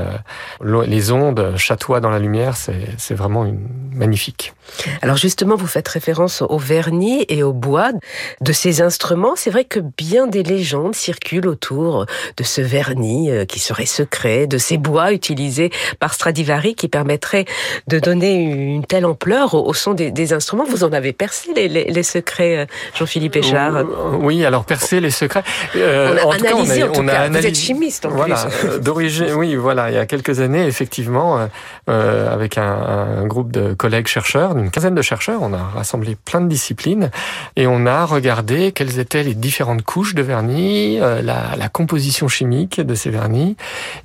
Les 0.61 1.11
ondes 1.11 1.55
chatoient 1.57 1.99
dans 1.99 2.11
la 2.11 2.19
lumière, 2.19 2.55
c'est 2.55 3.15
vraiment 3.15 3.43
une... 3.43 3.59
magnifique. 3.95 4.53
Alors 5.01 5.17
justement, 5.17 5.55
vous 5.55 5.65
faites 5.65 5.87
référence 5.87 6.43
au 6.43 6.59
vernis 6.59 7.25
et 7.27 7.41
au 7.41 7.53
bois 7.53 7.91
de 8.39 8.53
ces 8.53 8.83
instruments. 8.83 9.33
C'est 9.35 9.49
vrai 9.49 9.65
que 9.65 9.79
bien 9.79 10.27
des 10.27 10.43
légendes 10.43 10.93
circulent 10.93 11.47
autour 11.47 12.05
de 12.37 12.43
ce 12.43 12.61
vernis 12.61 13.31
qui 13.47 13.59
serait 13.59 13.87
secret, 13.87 14.45
de 14.45 14.59
ces 14.59 14.77
bois 14.77 15.11
utilisés 15.11 15.71
par 15.99 16.13
Stradivari 16.13 16.75
qui 16.75 16.87
permettraient 16.87 17.45
de 17.87 17.99
donner 17.99 18.33
une 18.33 18.85
telle 18.85 19.05
ampleur 19.05 19.53
au, 19.53 19.73
son 19.73 19.93
des, 19.93 20.11
des, 20.11 20.33
instruments. 20.33 20.65
Vous 20.65 20.83
en 20.83 20.93
avez 20.93 21.13
percé 21.13 21.53
les, 21.55 21.67
les, 21.67 21.85
les 21.85 22.03
secrets, 22.03 22.67
Jean-Philippe 22.95 23.35
Échard 23.35 23.83
Oui, 24.19 24.45
alors 24.45 24.65
percer 24.65 24.99
les 24.99 25.11
secrets. 25.11 25.43
Euh, 25.75 26.13
on 26.13 26.17
a 26.17 26.25
en 26.25 26.31
analysé, 26.31 26.81
tout 26.81 26.91
cas, 26.91 26.99
on 26.99 27.07
a, 27.07 27.29
on 27.29 27.33
a 27.33 27.39
Vous 27.39 27.45
êtes 27.45 27.55
chimiste 27.55 28.05
en 28.05 28.09
voilà, 28.09 28.35
plus. 28.35 28.69
Euh, 28.69 28.79
d'origine, 28.79 29.33
oui, 29.33 29.55
voilà. 29.55 29.89
Il 29.89 29.95
y 29.95 29.97
a 29.97 30.05
quelques 30.05 30.39
années, 30.39 30.65
effectivement, 30.65 31.47
euh, 31.89 32.33
avec 32.33 32.57
un, 32.57 32.63
un, 32.63 33.25
groupe 33.25 33.51
de 33.51 33.73
collègues 33.73 34.07
chercheurs, 34.07 34.57
une 34.57 34.69
quinzaine 34.69 34.95
de 34.95 35.01
chercheurs, 35.01 35.39
on 35.41 35.53
a 35.53 35.57
rassemblé 35.57 36.15
plein 36.15 36.41
de 36.41 36.47
disciplines 36.47 37.09
et 37.55 37.67
on 37.67 37.85
a 37.85 38.05
regardé 38.05 38.71
quelles 38.71 38.99
étaient 38.99 39.23
les 39.23 39.33
différentes 39.33 39.83
couches 39.83 40.15
de 40.15 40.21
vernis, 40.21 40.99
euh, 40.99 41.21
la, 41.21 41.55
la, 41.57 41.69
composition 41.69 42.27
chimique 42.27 42.81
de 42.81 42.95
ces 42.95 43.09
vernis 43.09 43.55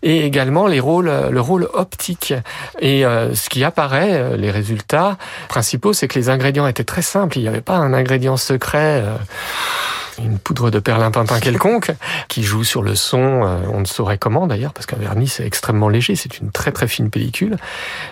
et 0.03 0.25
également 0.25 0.67
les 0.67 0.81
rôles, 0.81 1.11
le 1.31 1.41
rôle 1.41 1.69
optique. 1.73 2.35
Et 2.81 3.05
euh, 3.05 3.35
ce 3.35 3.49
qui 3.49 3.64
apparaît, 3.65 4.37
les 4.37 4.51
résultats 4.51 5.17
principaux, 5.49 5.93
c'est 5.93 6.09
que 6.09 6.19
les 6.19 6.29
ingrédients 6.29 6.67
étaient 6.67 6.85
très 6.85 7.03
simples. 7.03 7.39
Il 7.39 7.43
n'y 7.43 7.49
avait 7.49 7.61
pas 7.61 7.77
un 7.77 7.93
ingrédient 7.93 8.37
secret 8.37 9.03
une 10.23 10.39
poudre 10.39 10.71
de 10.71 10.79
perlimpinpin 10.79 11.41
quelconque 11.41 11.93
qui 12.29 12.43
joue 12.43 12.65
sur 12.65 12.83
le 12.83 12.95
son, 12.95 13.43
euh, 13.45 13.59
on 13.73 13.81
ne 13.81 13.85
saurait 13.85 14.19
comment 14.19 14.47
d'ailleurs, 14.47 14.73
parce 14.73 14.87
qu'un 14.87 14.97
vernis 14.97 15.29
c'est 15.29 15.47
extrêmement 15.47 15.89
léger, 15.89 16.17
c'est 16.17 16.39
une 16.39 16.51
très 16.51 16.73
très 16.73 16.89
fine 16.89 17.11
pellicule. 17.11 17.57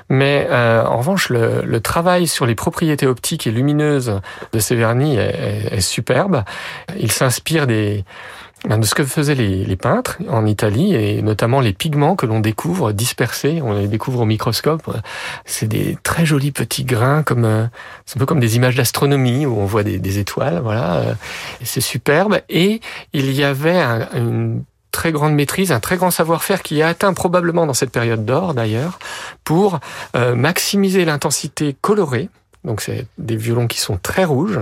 Mais 0.08 0.46
euh, 0.50 0.84
en 0.84 0.98
revanche, 0.98 1.28
le, 1.28 1.62
le, 1.64 1.80
travail 1.80 2.26
sur 2.26 2.46
les 2.46 2.54
propriétés 2.54 3.06
optiques 3.06 3.46
et 3.46 3.50
lumineuses 3.50 4.20
de 4.52 4.58
ces 4.58 4.74
vernis 4.74 5.16
est, 5.16 5.72
est, 5.72 5.80
superbe. 5.80 6.44
Il 6.98 7.10
s'inspire 7.10 7.66
des 7.66 8.04
de 8.68 8.84
ce 8.84 8.94
que 8.94 9.04
faisaient 9.04 9.34
les, 9.34 9.76
peintres 9.76 10.18
en 10.28 10.46
Italie 10.46 10.94
et 10.94 11.20
notamment 11.22 11.60
les 11.60 11.72
pigments 11.72 12.14
que 12.14 12.26
l'on 12.26 12.40
découvre 12.40 12.92
dispersés, 12.92 13.60
on 13.62 13.72
les 13.72 13.88
découvre 13.88 14.20
au 14.20 14.24
microscope. 14.24 14.82
C'est 15.44 15.66
des 15.66 15.98
très 16.02 16.24
jolis 16.24 16.52
petits 16.52 16.84
grains, 16.84 17.22
comme 17.22 17.44
euh, 17.44 17.66
c'est 18.06 18.18
un 18.18 18.20
peu 18.20 18.26
comme 18.26 18.40
des 18.40 18.56
images 18.56 18.76
d'astronomie 18.76 19.46
où 19.46 19.58
on 19.58 19.66
voit 19.66 19.82
des, 19.82 20.18
étoiles. 20.18 20.60
Voilà, 20.62 20.96
euh, 20.96 21.14
c'est 21.64 21.80
superbe. 21.80 22.40
Et 22.48 22.80
il 23.12 23.32
y 23.32 23.42
avait 23.42 23.80
un, 23.80 24.08
une 24.14 24.62
très 24.92 25.10
grande 25.10 25.34
maîtrise, 25.34 25.72
un 25.72 25.80
très 25.80 25.96
grand 25.96 26.10
savoir-faire 26.10 26.62
qui 26.62 26.82
a 26.82 26.88
atteint 26.88 27.14
probablement 27.14 27.66
dans 27.66 27.74
cette 27.74 27.90
période 27.90 28.24
d'or 28.24 28.54
d'ailleurs, 28.54 28.98
pour 29.42 29.80
euh, 30.14 30.36
maximiser 30.36 31.04
l'intensité 31.04 31.74
colorée 31.80 32.28
donc 32.64 32.80
c'est 32.80 33.06
des 33.18 33.36
violons 33.36 33.66
qui 33.66 33.80
sont 33.80 33.98
très 34.00 34.24
rouges, 34.24 34.60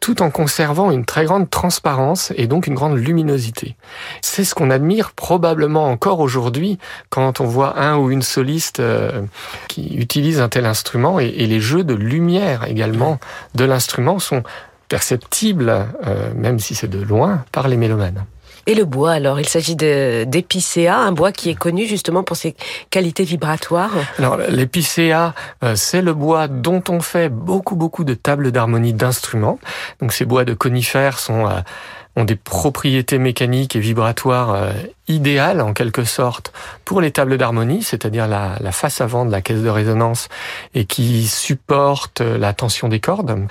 tout 0.00 0.20
en 0.20 0.30
conservant 0.30 0.90
une 0.90 1.04
très 1.04 1.24
grande 1.24 1.48
transparence 1.48 2.32
et 2.36 2.48
donc 2.48 2.66
une 2.66 2.74
grande 2.74 2.98
luminosité. 2.98 3.76
C'est 4.20 4.42
ce 4.42 4.54
qu'on 4.54 4.70
admire 4.70 5.12
probablement 5.12 5.86
encore 5.86 6.18
aujourd'hui 6.18 6.78
quand 7.08 7.40
on 7.40 7.46
voit 7.46 7.78
un 7.78 7.96
ou 7.98 8.10
une 8.10 8.22
soliste 8.22 8.80
euh, 8.80 9.22
qui 9.68 9.96
utilise 9.96 10.40
un 10.40 10.48
tel 10.48 10.66
instrument 10.66 11.20
et, 11.20 11.30
les 11.50 11.60
jeux 11.60 11.84
de 11.84 11.94
lumière 11.94 12.64
également 12.68 13.18
de 13.54 13.64
l'instrument 13.64 14.18
sont 14.18 14.42
perceptibles, 14.88 15.86
euh, 16.06 16.32
même 16.34 16.58
si 16.58 16.74
c'est 16.74 16.88
de 16.88 17.00
loin, 17.00 17.44
par 17.52 17.68
les 17.68 17.76
mélomanes. 17.76 18.24
Et 18.66 18.74
le 18.74 18.84
bois, 18.84 19.12
alors, 19.12 19.40
il 19.40 19.48
s'agit 19.48 19.76
d'épicéa, 19.76 20.96
un 20.96 21.12
bois 21.12 21.32
qui 21.32 21.50
est 21.50 21.54
connu 21.54 21.86
justement 21.86 22.22
pour 22.22 22.36
ses 22.36 22.54
qualités 22.90 23.24
vibratoires. 23.24 23.92
Alors, 24.18 24.36
l'épicéa, 24.48 25.34
euh, 25.64 25.74
c'est 25.76 26.02
le 26.02 26.14
bois 26.14 26.48
dont 26.48 26.82
on 26.88 27.00
fait 27.00 27.28
beaucoup, 27.28 27.76
beaucoup 27.76 28.04
de 28.04 28.14
tables 28.14 28.52
d'harmonie 28.52 28.92
d'instruments. 28.92 29.58
Donc, 30.00 30.12
ces 30.12 30.24
bois 30.24 30.44
de 30.44 30.54
conifères 30.54 31.18
sont 31.18 31.46
euh, 31.46 31.60
ont 32.16 32.24
des 32.24 32.36
propriétés 32.36 33.18
mécaniques 33.18 33.76
et 33.76 33.80
vibratoires 33.80 34.54
idéales 35.10 35.60
en 35.60 35.72
quelque 35.72 36.04
sorte 36.04 36.52
pour 36.84 37.00
les 37.00 37.10
tables 37.10 37.36
d'harmonie, 37.36 37.82
c'est-à-dire 37.82 38.26
la, 38.26 38.56
la, 38.60 38.72
face 38.72 39.00
avant 39.00 39.24
de 39.24 39.30
la 39.30 39.40
caisse 39.40 39.62
de 39.62 39.68
résonance 39.68 40.28
et 40.74 40.84
qui 40.84 41.26
supporte 41.26 42.20
la 42.20 42.52
tension 42.52 42.88
des 42.88 43.00
cordes. 43.00 43.46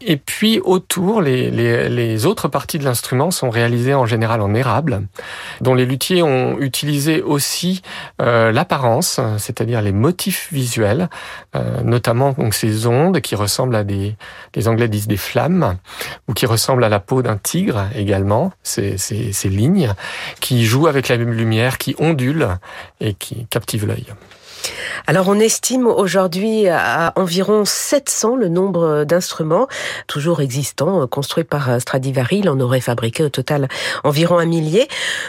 Et 0.00 0.16
puis 0.16 0.60
autour, 0.60 1.20
les, 1.20 1.50
les, 1.50 1.88
les 1.88 2.26
autres 2.26 2.48
parties 2.48 2.78
de 2.78 2.84
l'instrument 2.84 3.30
sont 3.30 3.50
réalisées 3.50 3.94
en 3.94 4.06
général 4.06 4.40
en 4.40 4.54
érable, 4.54 5.02
dont 5.60 5.74
les 5.74 5.86
luthiers 5.86 6.22
ont 6.22 6.58
utilisé 6.58 7.22
aussi 7.22 7.82
euh, 8.20 8.52
l'apparence, 8.52 9.20
c'est-à-dire 9.38 9.82
les 9.82 9.92
motifs 9.92 10.48
visuels, 10.52 11.08
euh, 11.56 11.82
notamment 11.82 12.32
donc 12.32 12.54
ces 12.54 12.86
ondes 12.86 13.20
qui 13.20 13.34
ressemblent 13.34 13.76
à 13.76 13.84
des, 13.84 14.16
les 14.54 14.68
Anglais 14.68 14.88
disent 14.88 15.08
des 15.08 15.16
flammes, 15.16 15.76
ou 16.28 16.34
qui 16.34 16.46
ressemblent 16.46 16.84
à 16.84 16.88
la 16.88 17.00
peau 17.00 17.22
d'un 17.22 17.36
tigre 17.36 17.86
également, 17.94 18.52
ces, 18.62 18.98
ces, 18.98 19.32
ces 19.32 19.48
lignes 19.48 19.92
qui 20.40 20.64
jouent 20.64 20.86
avec 20.90 21.08
la 21.08 21.16
lumière, 21.16 21.78
qui 21.78 21.94
ondulent 21.98 22.58
et 23.00 23.14
qui 23.14 23.46
captivent 23.46 23.86
l'œil. 23.86 24.06
Alors 25.06 25.28
on 25.28 25.40
estime 25.40 25.86
aujourd'hui 25.86 26.68
à 26.68 27.12
environ 27.16 27.64
700 27.64 28.36
le 28.36 28.48
nombre 28.48 29.04
d'instruments 29.04 29.66
toujours 30.06 30.42
existants, 30.42 31.06
construits 31.06 31.44
par 31.44 31.80
Stradivari. 31.80 32.40
Il 32.40 32.50
en 32.50 32.60
aurait 32.60 32.80
fabriqué 32.80 33.22
au 33.22 33.30
total 33.30 33.68
environ 34.04 34.38
un 34.38 34.44
millier. 34.44 34.88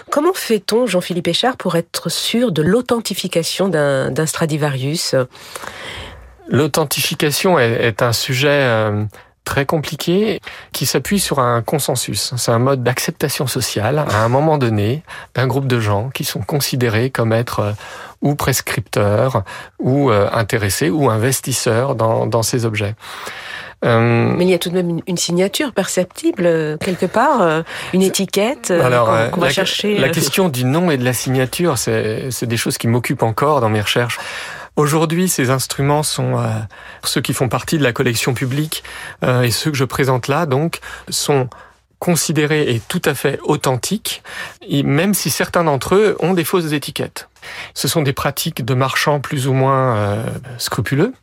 Comment 0.09 0.33
fait-on, 0.33 0.85
Jean-Philippe 0.85 1.29
Échard, 1.29 1.55
pour 1.55 1.75
être 1.75 2.09
sûr 2.09 2.51
de 2.51 2.61
l'authentification 2.61 3.69
d'un 3.69 4.25
Stradivarius? 4.25 5.15
L'authentification 6.49 7.57
est, 7.57 7.71
est, 7.71 8.01
un 8.01 8.13
sujet... 8.13 8.49
Euh 8.49 9.05
très 9.43 9.65
compliqué 9.65 10.39
qui 10.71 10.85
s'appuie 10.85 11.19
sur 11.19 11.39
un 11.39 11.61
consensus. 11.61 12.33
C'est 12.37 12.51
un 12.51 12.59
mode 12.59 12.83
d'acceptation 12.83 13.47
sociale 13.47 13.99
à 13.99 14.23
un 14.23 14.29
moment 14.29 14.57
donné 14.57 15.03
d'un 15.35 15.47
groupe 15.47 15.67
de 15.67 15.79
gens 15.79 16.09
qui 16.09 16.23
sont 16.23 16.41
considérés 16.41 17.09
comme 17.09 17.33
être 17.33 17.59
euh, 17.59 17.71
ou 18.21 18.35
prescripteurs 18.35 19.43
ou 19.79 20.11
euh, 20.11 20.29
intéressés 20.31 20.89
ou 20.89 21.09
investisseurs 21.09 21.95
dans, 21.95 22.27
dans 22.27 22.43
ces 22.43 22.65
objets. 22.65 22.95
Euh, 23.83 24.35
Mais 24.37 24.45
il 24.45 24.49
y 24.49 24.53
a 24.53 24.59
tout 24.59 24.69
de 24.69 24.75
même 24.75 24.99
une, 25.07 25.17
signature 25.17 25.73
perceptible 25.73 26.77
quelque 26.77 27.07
part, 27.07 27.63
une 27.93 28.03
étiquette 28.03 28.67
qu'on 28.67 28.75
qu 28.75 29.39
va 29.39 29.47
la, 29.47 29.49
chercher. 29.49 29.97
La 29.97 30.09
question 30.09 30.49
du 30.49 30.65
nom 30.65 30.91
et 30.91 30.97
de 30.97 31.03
la 31.03 31.13
signature, 31.13 31.79
c'est 31.79 32.43
des 32.43 32.57
choses 32.57 32.77
qui 32.77 32.87
m'occupent 32.87 33.23
encore 33.23 33.59
dans 33.59 33.69
mes 33.69 33.81
recherches. 33.81 34.19
Aujourd'hui, 34.75 35.27
ces 35.27 35.49
instruments 35.49 36.03
sont 36.03 36.37
euh, 36.37 36.47
ceux 37.03 37.21
qui 37.21 37.33
font 37.33 37.49
partie 37.49 37.77
de 37.77 37.83
la 37.83 37.93
collection 37.93 38.33
publique 38.33 38.83
euh, 39.23 39.41
et 39.41 39.51
ceux 39.51 39.71
que 39.71 39.77
je 39.77 39.83
présente 39.83 40.27
là, 40.27 40.45
donc, 40.45 40.79
sont 41.09 41.49
considérés 41.99 42.73
et 42.73 42.79
tout 42.79 43.01
à 43.05 43.13
fait 43.13 43.39
authentiques, 43.43 44.23
même 44.71 45.13
si 45.13 45.29
certains 45.29 45.63
d'entre 45.63 45.95
eux 45.95 46.17
ont 46.19 46.33
des 46.33 46.43
fausses 46.43 46.71
étiquettes. 46.71 47.29
Ce 47.73 47.87
sont 47.87 48.01
des 48.01 48.13
pratiques 48.13 48.63
de 48.63 48.73
marchands 48.73 49.19
plus 49.19 49.47
ou 49.47 49.53
moins 49.53 49.95
euh, 49.95 50.25
scrupuleux 50.57 51.13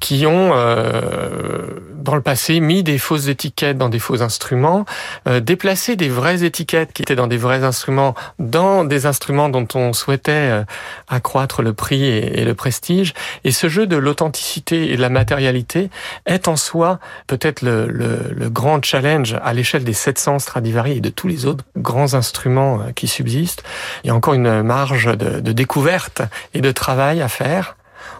qui 0.00 0.26
ont, 0.26 0.52
euh, 0.54 1.66
dans 1.96 2.14
le 2.14 2.22
passé, 2.22 2.60
mis 2.60 2.82
des 2.82 2.98
fausses 2.98 3.28
étiquettes 3.28 3.78
dans 3.78 3.88
des 3.88 3.98
faux 3.98 4.22
instruments, 4.22 4.84
euh, 5.28 5.40
déplacé 5.40 5.96
des 5.96 6.08
vraies 6.08 6.44
étiquettes 6.44 6.92
qui 6.92 7.02
étaient 7.02 7.16
dans 7.16 7.26
des 7.26 7.36
vrais 7.36 7.64
instruments 7.64 8.14
dans 8.38 8.84
des 8.84 9.06
instruments 9.06 9.48
dont 9.48 9.66
on 9.74 9.92
souhaitait 9.92 10.32
euh, 10.32 10.64
accroître 11.08 11.62
le 11.62 11.72
prix 11.72 12.04
et, 12.04 12.40
et, 12.40 12.44
le 12.44 12.54
prestige. 12.54 13.14
Et 13.44 13.52
ce 13.52 13.68
jeu 13.68 13.86
de 13.86 13.96
l'authenticité 13.96 14.92
et 14.92 14.96
de 14.96 15.02
la 15.02 15.08
matérialité 15.08 15.90
est 16.26 16.48
en 16.48 16.56
soi 16.56 16.98
peut-être 17.26 17.62
le, 17.62 17.86
le, 17.86 18.32
le, 18.34 18.50
grand 18.50 18.84
challenge 18.84 19.36
à 19.42 19.52
l'échelle 19.52 19.84
des 19.84 19.92
700 19.92 20.38
Stradivari 20.38 20.98
et 20.98 21.00
de 21.00 21.08
tous 21.08 21.28
les 21.28 21.46
autres 21.46 21.64
grands 21.76 22.14
instruments 22.14 22.80
euh, 22.80 22.92
qui 22.92 23.08
subsistent. 23.08 23.62
Il 24.04 24.08
y 24.08 24.10
a 24.10 24.14
encore 24.14 24.34
une 24.34 24.62
marge 24.62 25.06
de, 25.16 25.40
de 25.40 25.52
découverte 25.62 26.22
et 26.54 26.60
de 26.60 26.72
travail 26.72 27.22
à 27.22 27.28
faire. 27.28 27.76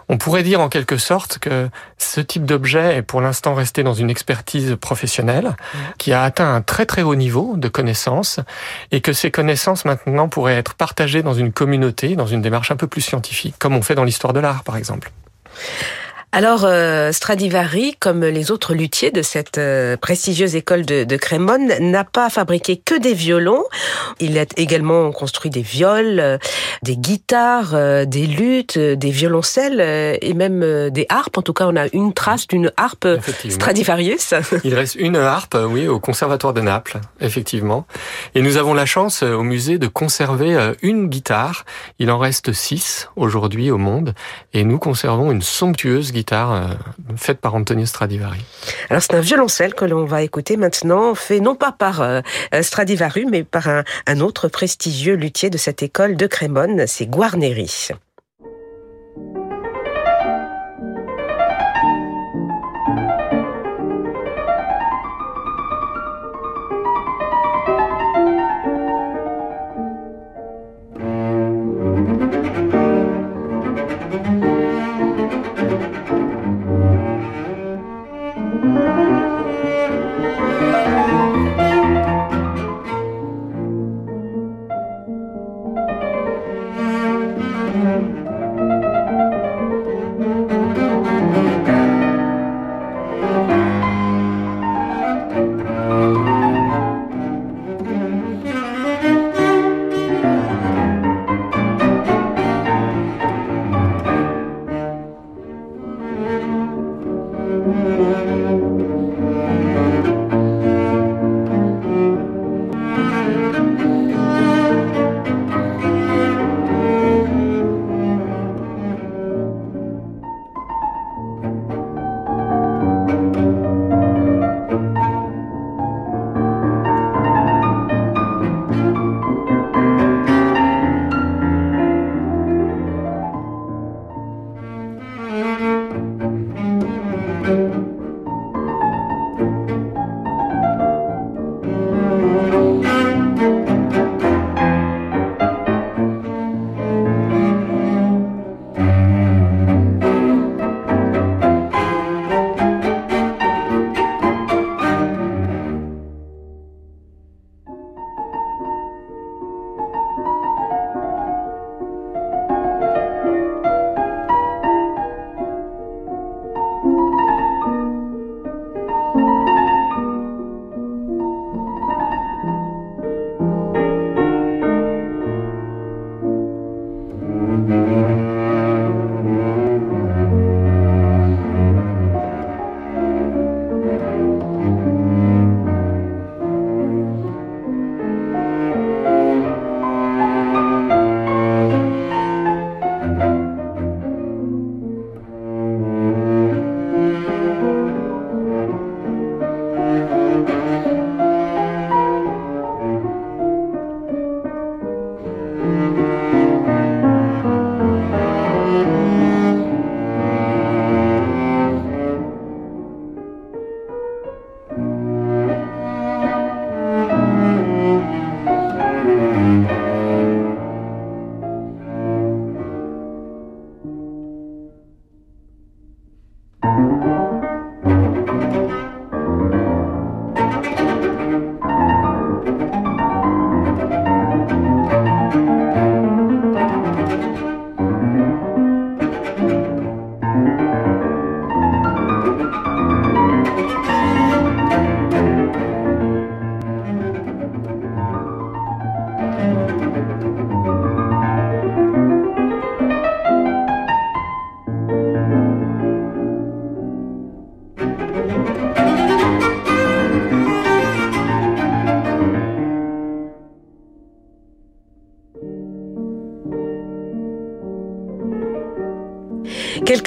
On 0.08 0.16
pourrait 0.16 0.44
dire 0.44 0.60
en 0.60 0.68
quelque 0.68 0.96
sorte 0.96 1.40
que 1.40 1.68
ce 1.98 2.20
type 2.20 2.44
d'objet 2.44 2.98
est 2.98 3.02
pour 3.02 3.20
l'instant 3.20 3.54
resté 3.54 3.82
dans 3.82 3.94
une 3.94 4.10
expertise 4.10 4.76
professionnelle 4.80 5.56
qui 5.98 6.12
a 6.12 6.22
atteint 6.22 6.54
un 6.54 6.62
très 6.62 6.86
très 6.86 7.02
haut 7.02 7.16
niveau 7.16 7.56
de 7.56 7.66
connaissances 7.66 8.38
et 8.92 9.00
que 9.00 9.12
ces 9.12 9.32
connaissances 9.32 9.84
maintenant 9.84 10.28
pourraient 10.28 10.56
être 10.56 10.74
partagées 10.74 11.22
dans 11.22 11.34
une 11.34 11.52
communauté, 11.52 12.14
dans 12.14 12.28
une 12.28 12.42
démarche 12.42 12.70
un 12.70 12.76
peu 12.76 12.86
plus 12.86 13.00
scientifique, 13.00 13.56
comme 13.58 13.74
on 13.74 13.82
fait 13.82 13.96
dans 13.96 14.04
l'histoire 14.04 14.32
de 14.32 14.38
l'art 14.40 14.62
par 14.62 14.76
exemple. 14.76 15.10
Alors 16.34 16.64
euh, 16.64 17.12
Stradivari, 17.12 17.94
comme 18.00 18.24
les 18.24 18.50
autres 18.50 18.72
luthiers 18.72 19.10
de 19.10 19.20
cette 19.20 19.58
euh, 19.58 19.98
prestigieuse 19.98 20.56
école 20.56 20.86
de, 20.86 21.04
de 21.04 21.16
Crémone, 21.18 21.70
n'a 21.78 22.04
pas 22.04 22.30
fabriqué 22.30 22.78
que 22.78 22.98
des 22.98 23.12
violons. 23.12 23.64
Il 24.18 24.38
a 24.38 24.46
également 24.56 25.12
construit 25.12 25.50
des 25.50 25.60
viols, 25.60 26.20
euh, 26.20 26.38
des 26.82 26.96
guitares, 26.96 28.06
des 28.06 28.26
luttes, 28.26 28.78
des 28.78 29.10
violoncelles 29.10 29.80
et 30.22 30.32
même 30.32 30.88
des 30.88 31.04
harpes. 31.10 31.36
En 31.36 31.42
tout 31.42 31.52
cas, 31.52 31.66
on 31.68 31.76
a 31.76 31.86
une 31.92 32.14
trace 32.14 32.46
d'une 32.46 32.72
harpe 32.78 33.06
Stradivarius. 33.50 34.32
Il 34.64 34.74
reste 34.74 34.94
une 34.94 35.16
harpe, 35.16 35.56
oui, 35.68 35.86
au 35.86 36.00
conservatoire 36.00 36.54
de 36.54 36.62
Naples, 36.62 36.98
effectivement. 37.20 37.86
Et 38.34 38.40
nous 38.40 38.56
avons 38.56 38.72
la 38.72 38.86
chance 38.86 39.22
au 39.22 39.42
musée 39.42 39.78
de 39.78 39.86
conserver 39.86 40.72
une 40.82 41.08
guitare. 41.08 41.64
Il 41.98 42.10
en 42.10 42.18
reste 42.18 42.52
six 42.52 43.10
aujourd'hui 43.16 43.70
au 43.70 43.78
monde, 43.78 44.14
et 44.54 44.64
nous 44.64 44.78
conservons 44.78 45.30
une 45.30 45.42
somptueuse 45.42 46.10
guitare 46.12 46.21
euh, 46.30 46.68
faite 47.16 47.40
par 47.40 47.54
Antonio 47.54 47.86
Stradivari. 47.86 48.40
Alors 48.90 49.02
c'est 49.02 49.14
un 49.14 49.20
violoncelle 49.20 49.74
que 49.74 49.84
l'on 49.84 50.04
va 50.04 50.22
écouter 50.22 50.56
maintenant, 50.56 51.14
fait 51.14 51.40
non 51.40 51.54
pas 51.54 51.72
par 51.72 52.00
euh, 52.00 52.20
Stradivari, 52.60 53.26
mais 53.26 53.44
par 53.44 53.68
un, 53.68 53.84
un 54.06 54.20
autre 54.20 54.48
prestigieux 54.48 55.14
luthier 55.14 55.50
de 55.50 55.58
cette 55.58 55.82
école 55.82 56.16
de 56.16 56.26
Crémone, 56.26 56.86
c'est 56.86 57.06
Guarneri. 57.06 57.88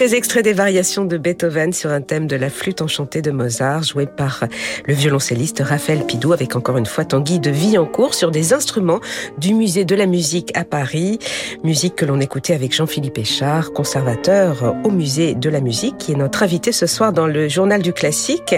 Quelques 0.05 0.17
extraits 0.17 0.43
des 0.43 0.53
variations 0.53 1.03
de 1.03 1.17
Beethoven 1.17 1.73
sur 1.73 1.89
un 1.89 2.01
thème 2.01 2.27
de 2.27 2.35
la 2.35 2.51
flûte 2.51 2.83
enchantée 2.83 3.23
de 3.23 3.31
Mozart, 3.31 3.81
joué 3.81 4.05
par 4.05 4.43
le 4.85 4.93
violoncelliste 4.93 5.63
Raphaël 5.65 6.05
Pidou, 6.05 6.31
avec 6.31 6.55
encore 6.55 6.77
une 6.77 6.85
fois 6.85 7.05
Tanguy 7.05 7.39
de 7.39 7.49
Villancourt 7.49 8.13
sur 8.13 8.29
des 8.29 8.53
instruments 8.53 8.99
du 9.39 9.55
musée 9.55 9.83
de 9.83 9.95
la 9.95 10.05
musique 10.05 10.55
à 10.55 10.63
Paris. 10.63 11.17
Musique 11.63 11.95
que 11.95 12.05
l'on 12.05 12.19
écoutait 12.19 12.53
avec 12.53 12.71
Jean-Philippe 12.71 13.17
Échard, 13.17 13.73
conservateur 13.73 14.75
au 14.83 14.91
musée 14.91 15.33
de 15.33 15.49
la 15.49 15.59
musique, 15.59 15.97
qui 15.97 16.11
est 16.11 16.15
notre 16.15 16.43
invité 16.43 16.71
ce 16.71 16.85
soir 16.85 17.11
dans 17.11 17.25
le 17.25 17.49
journal 17.49 17.81
du 17.81 17.91
classique. 17.91 18.53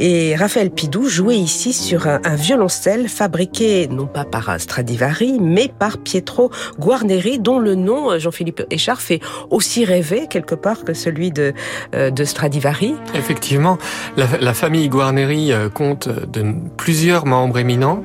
Et 0.00 0.34
Raphaël 0.34 0.70
Pidou 0.72 1.08
jouait 1.08 1.38
ici 1.38 1.72
sur 1.72 2.08
un, 2.08 2.18
violoncelle 2.34 3.08
fabriqué 3.08 3.86
non 3.86 4.06
pas 4.06 4.24
par 4.24 4.58
Stradivari, 4.58 5.38
mais 5.40 5.68
par 5.68 5.98
Pietro 5.98 6.50
Guarneri, 6.80 7.38
dont 7.38 7.60
le 7.60 7.76
nom, 7.76 8.18
Jean-Philippe 8.18 8.64
Échard, 8.70 9.00
fait 9.00 9.20
aussi 9.50 9.84
rêver 9.84 10.26
quelque 10.28 10.56
part 10.56 10.63
que 10.84 10.94
celui 10.94 11.30
de, 11.30 11.52
euh, 11.94 12.10
de 12.10 12.24
Stradivari. 12.24 12.94
Effectivement, 13.14 13.78
la, 14.16 14.54
famille 14.54 14.88
Guarneri 14.88 15.52
euh, 15.52 15.68
compte 15.68 16.08
de 16.08 16.54
plusieurs 16.76 17.26
membres 17.26 17.58
éminents, 17.58 18.02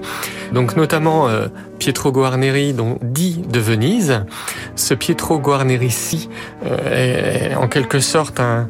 donc 0.52 0.76
notamment 0.76 1.30
euh, 1.30 1.48
Pietro 1.80 2.12
Guarneri, 2.12 2.74
dont 2.74 2.98
dit 3.02 3.42
de 3.50 3.60
Venise. 3.60 4.26
Ce 4.76 4.94
Pietro 4.94 5.40
Guarneri-ci 5.40 6.30
est 6.92 7.56
en 7.56 7.68
quelque 7.68 8.00
sorte 8.00 8.40
un, 8.42 8.68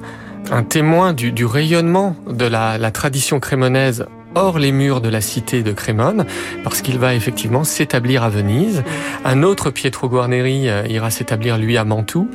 témoin 0.63 1.13
du, 1.13 1.31
du, 1.31 1.45
rayonnement 1.45 2.15
de 2.29 2.45
la, 2.45 2.77
la 2.77 2.91
tradition 2.91 3.39
crémonaise 3.39 4.05
hors 4.35 4.59
les 4.59 4.71
murs 4.71 5.01
de 5.01 5.09
la 5.09 5.21
cité 5.21 5.63
de 5.63 5.71
Crémone, 5.71 6.25
parce 6.63 6.81
qu'il 6.81 6.99
va 6.99 7.15
effectivement 7.15 7.63
s'établir 7.63 8.23
à 8.23 8.29
Venise. 8.29 8.83
Un 9.25 9.43
autre 9.43 9.69
Pietro 9.69 10.09
Guarneri 10.09 10.69
euh, 10.69 10.87
ira 10.87 11.09
s'établir 11.09 11.57
lui 11.57 11.77
à 11.77 11.83
Mantoue. 11.83 12.29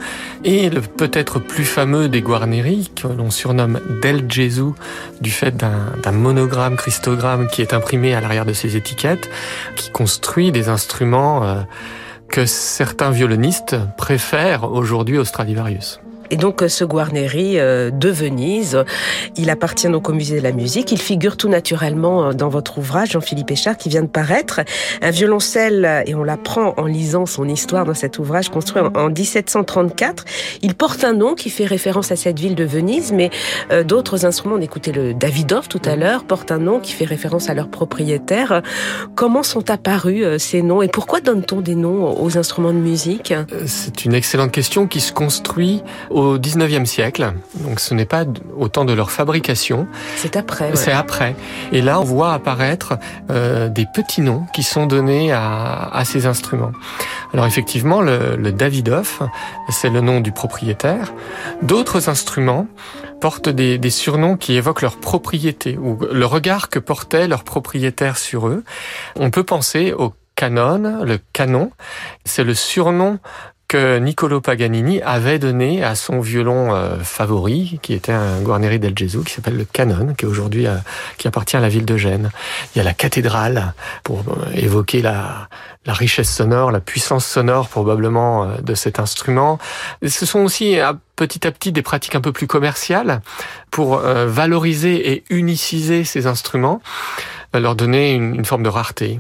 Et 0.44 0.70
le 0.70 0.80
peut-être 0.80 1.38
plus 1.38 1.64
fameux 1.64 2.08
des 2.08 2.22
Guarneri, 2.22 2.90
que 2.94 3.08
l'on 3.08 3.30
surnomme 3.30 3.80
Del 4.02 4.30
Gesù, 4.30 4.74
du 5.20 5.30
fait 5.30 5.56
d'un 5.56 6.12
monogramme, 6.12 6.76
christogramme 6.76 7.48
qui 7.48 7.62
est 7.62 7.74
imprimé 7.74 8.14
à 8.14 8.20
l'arrière 8.20 8.46
de 8.46 8.52
ses 8.52 8.76
étiquettes, 8.76 9.30
qui 9.76 9.90
construit 9.90 10.52
des 10.52 10.68
instruments 10.68 11.44
euh, 11.44 11.60
que 12.28 12.46
certains 12.46 13.10
violonistes 13.10 13.76
préfèrent 13.96 14.70
aujourd'hui 14.70 15.18
au 15.18 15.24
Stradivarius. 15.24 16.00
Et 16.30 16.36
donc 16.36 16.62
euh, 16.62 16.68
ce 16.68 16.84
Guarneri 16.84 17.58
euh, 17.58 17.90
de 17.90 18.08
Venise, 18.08 18.84
il 19.36 19.50
appartient 19.50 19.88
donc 19.88 20.08
au 20.08 20.12
musée 20.12 20.38
de 20.38 20.42
la 20.42 20.52
musique. 20.52 20.92
Il 20.92 21.00
figure 21.00 21.36
tout 21.36 21.48
naturellement 21.48 22.28
euh, 22.28 22.32
dans 22.32 22.48
votre 22.48 22.78
ouvrage, 22.78 23.12
Jean-Philippe 23.12 23.50
Échard, 23.50 23.76
qui 23.76 23.88
vient 23.88 24.02
de 24.02 24.08
paraître. 24.08 24.60
Un 25.02 25.10
violoncelle, 25.10 26.04
et 26.06 26.14
on 26.14 26.24
l'apprend 26.24 26.74
en 26.76 26.86
lisant 26.86 27.26
son 27.26 27.48
histoire 27.48 27.84
dans 27.84 27.94
cet 27.94 28.18
ouvrage 28.18 28.48
construit 28.48 28.82
en 28.82 29.08
1734. 29.08 30.24
Il 30.62 30.74
porte 30.74 31.04
un 31.04 31.12
nom 31.12 31.34
qui 31.34 31.50
fait 31.50 31.66
référence 31.66 32.10
à 32.12 32.16
cette 32.16 32.38
ville 32.38 32.54
de 32.54 32.64
Venise, 32.64 33.12
mais 33.12 33.30
d'autres 33.84 34.24
instruments, 34.24 34.56
on 34.56 34.60
écoutait 34.60 34.92
le 34.92 35.14
Davidoff 35.14 35.68
tout 35.68 35.82
à 35.84 35.96
l'heure, 35.96 36.24
portent 36.24 36.52
un 36.52 36.58
nom 36.58 36.80
qui 36.80 36.92
fait 36.92 37.04
référence 37.04 37.48
à 37.48 37.54
leur 37.54 37.68
propriétaire. 37.68 38.62
Comment 39.14 39.42
sont 39.42 39.70
apparus 39.70 40.24
ces 40.38 40.62
noms 40.62 40.82
et 40.82 40.88
pourquoi 40.88 41.20
donne-t-on 41.20 41.60
des 41.60 41.74
noms 41.74 42.20
aux 42.20 42.38
instruments 42.38 42.72
de 42.72 42.78
musique? 42.78 43.34
C'est 43.66 44.04
une 44.04 44.14
excellente 44.14 44.52
question 44.52 44.86
qui 44.86 45.00
se 45.00 45.12
construit 45.12 45.82
au 46.14 46.38
19e 46.38 46.86
siècle. 46.86 47.32
Donc 47.56 47.80
ce 47.80 47.92
n'est 47.92 48.06
pas 48.06 48.24
au 48.56 48.68
temps 48.68 48.84
de 48.84 48.92
leur 48.92 49.10
fabrication. 49.10 49.86
C'est 50.16 50.36
après. 50.36 50.74
C'est 50.74 50.92
après. 50.92 51.34
Et 51.72 51.82
là, 51.82 52.00
on 52.00 52.04
voit 52.04 52.32
apparaître 52.32 52.94
euh, 53.30 53.68
des 53.68 53.84
petits 53.92 54.20
noms 54.20 54.46
qui 54.54 54.62
sont 54.62 54.86
donnés 54.86 55.32
à, 55.32 55.90
à 55.92 56.04
ces 56.04 56.26
instruments. 56.26 56.72
Alors 57.32 57.46
effectivement, 57.46 58.00
le, 58.00 58.36
le 58.36 58.52
Davidoff, 58.52 59.22
c'est 59.68 59.90
le 59.90 60.00
nom 60.00 60.20
du 60.20 60.30
propriétaire. 60.30 61.12
D'autres 61.62 62.08
instruments 62.08 62.68
portent 63.20 63.48
des, 63.48 63.78
des, 63.78 63.90
surnoms 63.90 64.36
qui 64.36 64.54
évoquent 64.54 64.82
leur 64.82 64.96
propriété 64.96 65.76
ou 65.78 65.98
le 66.12 66.26
regard 66.26 66.68
que 66.68 66.78
portait 66.78 67.26
leur 67.26 67.42
propriétaire 67.42 68.18
sur 68.18 68.46
eux. 68.46 68.62
On 69.16 69.30
peut 69.30 69.44
penser 69.44 69.92
au 69.92 70.12
canon, 70.36 71.04
le 71.04 71.18
canon, 71.32 71.70
c'est 72.24 72.44
le 72.44 72.54
surnom 72.54 73.18
que 73.74 73.98
Niccolo 73.98 74.40
Paganini 74.40 75.02
avait 75.02 75.40
donné 75.40 75.82
à 75.82 75.96
son 75.96 76.20
violon 76.20 76.72
euh, 76.72 77.00
favori, 77.00 77.80
qui 77.82 77.92
était 77.92 78.12
un 78.12 78.40
Guarneri 78.40 78.78
del 78.78 78.96
Gesù, 78.96 79.24
qui 79.24 79.32
s'appelle 79.32 79.56
le 79.56 79.64
Canon, 79.64 80.14
qui 80.14 80.26
aujourd'hui 80.26 80.68
euh, 80.68 80.76
qui 81.18 81.26
appartient 81.26 81.56
à 81.56 81.60
la 81.60 81.68
ville 81.68 81.84
de 81.84 81.96
Gênes. 81.96 82.30
Il 82.72 82.78
y 82.78 82.80
a 82.80 82.84
la 82.84 82.94
cathédrale 82.94 83.74
pour 84.04 84.20
euh, 84.20 84.52
évoquer 84.54 85.02
la, 85.02 85.48
richesse 85.88 86.32
sonore, 86.32 86.70
la 86.70 86.78
puissance 86.78 87.26
sonore 87.26 87.68
probablement 87.68 88.46
de 88.62 88.74
cet 88.76 89.00
instrument. 89.00 89.58
Ce 90.06 90.24
sont 90.24 90.44
aussi 90.44 90.78
petit 91.16 91.44
à 91.44 91.50
petit 91.50 91.72
des 91.72 91.82
pratiques 91.82 92.14
un 92.14 92.20
peu 92.20 92.30
plus 92.30 92.46
commerciales 92.46 93.22
pour 93.72 93.98
valoriser 93.98 95.12
et 95.12 95.24
uniciser 95.30 96.04
ces 96.04 96.26
instruments, 96.26 96.80
leur 97.52 97.74
donner 97.74 98.12
une 98.12 98.44
forme 98.44 98.62
de 98.62 98.70
rareté. 98.70 99.18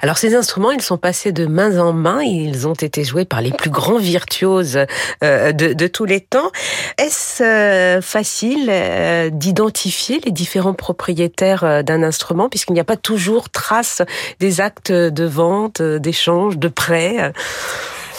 Alors 0.00 0.18
ces 0.18 0.34
instruments, 0.34 0.70
ils 0.70 0.82
sont 0.82 0.98
passés 0.98 1.32
de 1.32 1.46
main 1.46 1.78
en 1.78 1.92
main, 1.92 2.22
ils 2.22 2.66
ont 2.68 2.74
été 2.74 3.04
joués 3.04 3.24
par 3.24 3.40
les 3.40 3.52
plus 3.52 3.70
grands 3.70 3.98
virtuoses 3.98 4.80
euh, 5.22 5.52
de, 5.52 5.86
tous 5.86 6.04
les 6.04 6.20
temps. 6.20 6.50
Est-ce 6.98 7.42
euh, 7.42 8.00
facile 8.00 8.68
euh, 8.70 9.30
d'identifier 9.30 10.20
les 10.24 10.30
différents 10.30 10.74
propriétaires 10.74 11.84
d'un 11.84 12.02
instrument, 12.02 12.48
puisqu'il 12.48 12.72
n'y 12.72 12.80
a 12.80 12.84
pas 12.84 12.96
toujours 12.96 13.50
trace 13.50 14.02
des 14.40 14.60
actes 14.60 14.92
de 14.92 15.24
vente, 15.24 15.82
d'échange, 15.82 16.58
de 16.58 16.68
prêt 16.68 17.32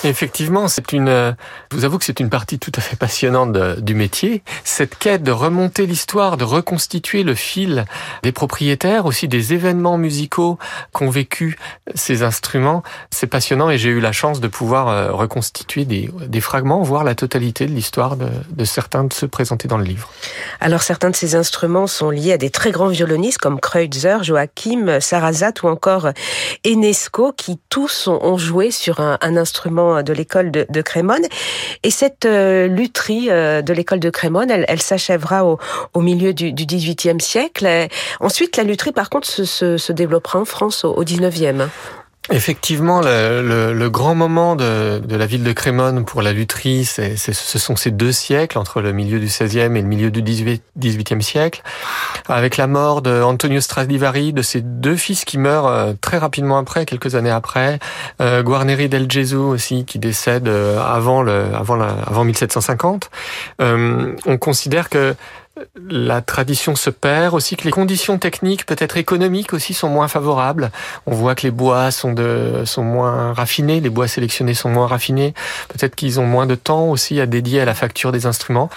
Effectivement, 0.06 0.68
c'est 0.68 0.92
une. 0.94 1.10
Euh, 1.10 1.32
je 1.72 1.78
vous 1.78 1.86
avoue 1.86 1.98
que 1.98 2.06
c'est 2.06 2.20
une 2.20 2.30
partie 2.30 2.60
tout 2.60 2.72
à 2.76 2.82
fait 2.82 2.96
passionnante 2.96 3.58
du 3.80 3.96
métier. 3.96 4.44
Cette 4.64 4.96
quête 4.98 5.24
de 5.24 5.32
remonter 5.32 5.88
l'histoire, 5.88 6.38
de 6.38 6.44
reconstituer 6.44 7.24
le 7.24 7.34
fil 7.34 7.86
des 8.22 8.32
propriétaires, 8.32 9.08
aussi 9.08 9.28
des 9.28 9.54
événements 9.54 9.98
musicaux 9.98 10.60
qu'ont 10.92 11.10
vécu 11.10 11.58
ces 11.96 12.22
instruments, 12.22 12.84
c'est 13.10 13.28
passionnant 13.28 13.72
et 13.72 13.80
j'ai 13.80 13.90
eu 13.90 14.00
la 14.00 14.12
chance 14.12 14.40
de 14.40 14.48
pouvoir 14.48 14.90
euh, 14.90 15.12
reconstituer 15.12 15.86
des, 15.86 16.42
fragments, 16.42 16.84
voire 16.84 17.04
la 17.04 17.16
totalité 17.16 17.66
de 17.66 17.72
l'histoire 17.72 18.16
de, 18.16 18.66
certains 18.66 19.06
de 19.06 19.14
ceux 19.14 19.28
présentés 19.28 19.68
dans 19.68 19.78
le 19.78 19.86
livre. 19.86 20.12
Alors 20.60 20.84
certains 20.84 21.10
de 21.10 21.16
ces 21.16 21.36
instruments 21.36 21.88
sont 21.88 22.12
liés 22.12 22.34
à 22.34 22.38
des 22.38 22.52
très 22.52 22.72
grands 22.72 22.90
violonistes 22.90 23.40
comme 23.40 23.60
Kreutzer, 23.60 24.18
Joachim, 24.22 25.00
Sarrazat 25.00 25.54
ou 25.64 25.68
encore 25.68 26.10
Enesco, 26.64 27.32
qui 27.32 27.60
tous 27.70 28.08
ont 28.08 28.38
joué 28.38 28.70
sur 28.70 29.00
un 29.00 29.38
instrument 29.38 29.95
de 30.04 30.14
l'école 30.14 30.52
de, 30.52 30.82
Crémone. 30.82 31.24
Et 31.84 31.92
cette 31.92 32.26
euh, 32.26 32.68
lutherie 32.68 33.30
euh, 33.30 33.62
de 33.62 33.74
l'école 33.74 34.00
de 34.00 34.10
Crémone, 34.10 34.52
elle, 34.52 34.82
s'achèvera 34.82 35.46
au, 35.46 36.02
milieu 36.02 36.34
du, 36.34 36.54
du, 36.54 36.66
XVIIIe 36.66 37.20
siècle. 37.20 37.68
ensuite, 38.20 38.58
la 38.58 38.64
lutherie, 38.64 38.92
par 38.92 39.10
contre, 39.10 39.28
se, 39.28 39.92
développera 39.92 40.40
en 40.40 40.46
France 40.46 40.84
au, 40.84 40.94
au 40.94 41.04
XIXe. 41.04 41.66
Effectivement, 42.32 43.02
le, 43.02 43.44
le, 43.44 43.74
le, 43.74 43.90
grand 43.92 44.16
moment 44.16 44.56
de, 44.56 44.98
de, 44.98 45.16
la 45.16 45.28
ville 45.28 45.44
de 45.44 45.52
Crémone 45.52 46.06
pour 46.06 46.24
la 46.24 46.34
lutherie, 46.34 46.84
c'est, 46.84 47.18
ce 47.18 47.60
sont 47.60 47.76
ces 47.76 47.92
deux 47.92 48.12
siècles, 48.12 48.58
entre 48.58 48.82
le 48.82 48.94
milieu 48.94 49.20
du 49.20 49.28
XVIe 49.28 49.60
et 49.60 49.70
le 49.70 49.82
milieu 49.82 50.10
du 50.10 50.24
XVIIIe 50.24 51.22
siècle, 51.22 51.62
avec 52.28 52.58
la 52.58 52.66
mort 52.66 53.04
de 53.04 53.22
Antonio 53.22 53.62
Stradivari, 53.62 54.34
de 54.34 54.42
ses 54.42 54.62
deux 54.62 54.96
fils 54.96 55.24
qui 55.24 55.38
meurent 55.38 55.68
euh, 55.68 55.94
très 56.02 56.18
rapidement 56.18 56.58
après, 56.58 56.86
quelques 56.86 57.14
années 57.14 57.30
après, 57.30 57.78
euh, 58.22 58.42
Guarneri 58.42 58.90
del 58.90 59.10
Gesù 59.10 59.38
aussi, 59.38 59.86
qui 59.86 60.00
décède 60.00 60.48
euh, 60.48 60.80
avant, 60.80 61.22
le, 61.22 61.46
avant, 61.54 61.76
la, 61.76 61.90
avant 62.08 62.24
1750. 62.24 63.12
Euh, 63.62 64.16
on 64.26 64.38
considère 64.38 64.90
que 64.90 65.16
la 65.90 66.22
tradition 66.22 66.76
se 66.76 66.90
perd, 66.90 67.34
aussi 67.34 67.56
que 67.56 67.64
les 67.64 67.72
conditions 67.72 68.18
techniques, 68.18 68.66
peut-être 68.66 68.98
économiques 68.98 69.54
aussi, 69.54 69.74
sont 69.74 69.90
moins 69.90 70.08
favorables. 70.08 70.72
On 71.06 71.14
voit 71.14 71.36
que 71.36 71.44
les 71.44 71.52
bois 71.52 71.92
sont, 71.92 72.14
de, 72.14 72.64
sont 72.66 72.84
moins 72.84 73.34
raffinés, 73.34 73.80
les 73.80 73.90
bois 73.90 74.08
sélectionnés 74.08 74.54
sont 74.54 74.70
moins 74.70 74.88
raffinés. 74.88 75.34
Peut-être 75.70 75.96
qu'ils 75.96 76.20
ont 76.20 76.26
moins 76.26 76.46
de 76.46 76.56
temps 76.56 76.90
aussi 76.90 77.20
à 77.20 77.26
dédier 77.26 77.62
à 77.62 77.66
la 77.66 77.74
facture 77.74 78.12
des 78.12 78.26
instruments. 78.26 78.70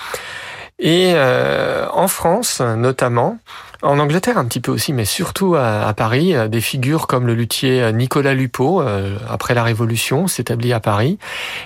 Et 0.78 1.12
euh, 1.14 1.86
en 1.92 2.06
France, 2.06 2.60
notamment, 2.60 3.38
en 3.82 3.98
Angleterre 3.98 4.38
un 4.38 4.44
petit 4.44 4.60
peu 4.60 4.72
aussi, 4.72 4.92
mais 4.92 5.04
surtout 5.04 5.54
à, 5.54 5.92
Paris, 5.96 6.34
euh, 6.34 6.48
des 6.48 6.60
figures 6.60 7.06
comme 7.06 7.26
le 7.26 7.34
luthier 7.34 7.82
euh, 7.82 7.92
Nicolas 7.92 8.34
Lupeau, 8.34 8.82
après 9.28 9.54
la 9.54 9.62
Révolution, 9.62 10.26
s'établit 10.26 10.72
à 10.72 10.80
Paris, 10.80 11.18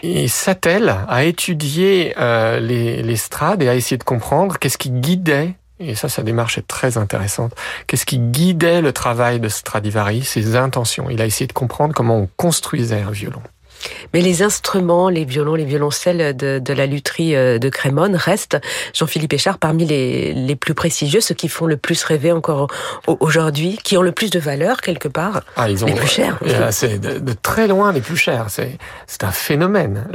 et 0.02 0.28
s'attelle 0.28 0.94
à 1.08 1.24
étudier 1.24 2.14
les, 2.18 3.02
les 3.02 3.16
strades 3.16 3.62
et 3.62 3.68
à 3.68 3.74
essayer 3.74 3.98
de 3.98 4.04
comprendre 4.04 4.58
qu'est-ce 4.58 4.78
qui 4.78 4.90
guidait 4.90 5.54
et 5.84 5.96
ça, 5.96 6.08
sa 6.08 6.22
démarche 6.22 6.58
est 6.58 6.66
très 6.66 6.96
intéressante. 6.96 7.54
Qu'est-ce 7.86 8.06
qui 8.06 8.18
guidait 8.18 8.80
le 8.80 8.92
travail 8.92 9.40
de 9.40 9.48
Stradivari, 9.48 10.22
ses 10.22 10.54
intentions 10.54 11.10
Il 11.10 11.20
a 11.20 11.26
essayé 11.26 11.46
de 11.48 11.52
comprendre 11.52 11.92
comment 11.92 12.18
on 12.18 12.28
construisait 12.36 13.02
un 13.02 13.10
violon. 13.10 13.42
Mais 14.14 14.20
les 14.20 14.42
instruments, 14.42 15.08
les 15.08 15.24
violons, 15.24 15.54
les 15.54 15.64
violoncelles 15.64 16.36
de, 16.36 16.72
la 16.72 16.86
lutherie 16.86 17.34
euh, 17.34 17.58
de 17.58 17.68
Crémone 17.68 18.16
restent, 18.16 18.58
Jean-Philippe 18.94 19.32
Échard, 19.32 19.58
parmi 19.58 19.84
les, 19.84 20.32
les, 20.32 20.56
plus 20.56 20.74
prestigieux, 20.74 21.20
ceux 21.20 21.34
qui 21.34 21.48
font 21.48 21.66
le 21.66 21.76
plus 21.76 22.02
rêver 22.04 22.32
encore 22.32 22.68
aujourd'hui, 23.06 23.78
qui 23.82 23.96
ont 23.96 24.02
le 24.02 24.12
plus 24.12 24.30
de 24.30 24.38
valeur 24.38 24.80
quelque 24.80 25.08
part, 25.08 25.42
ah, 25.56 25.68
ils 25.68 25.84
ont, 25.84 25.86
les 25.86 25.94
plus 25.94 26.08
chers. 26.08 26.38
Euh, 26.42 26.48
euh, 26.52 26.68
c'est 26.70 26.98
de, 26.98 27.32
très 27.42 27.66
loin 27.66 27.92
les 27.92 28.00
plus 28.00 28.16
chers. 28.16 28.46
C'est 28.48 29.24
un 29.24 29.30
phénomène. 29.30 30.06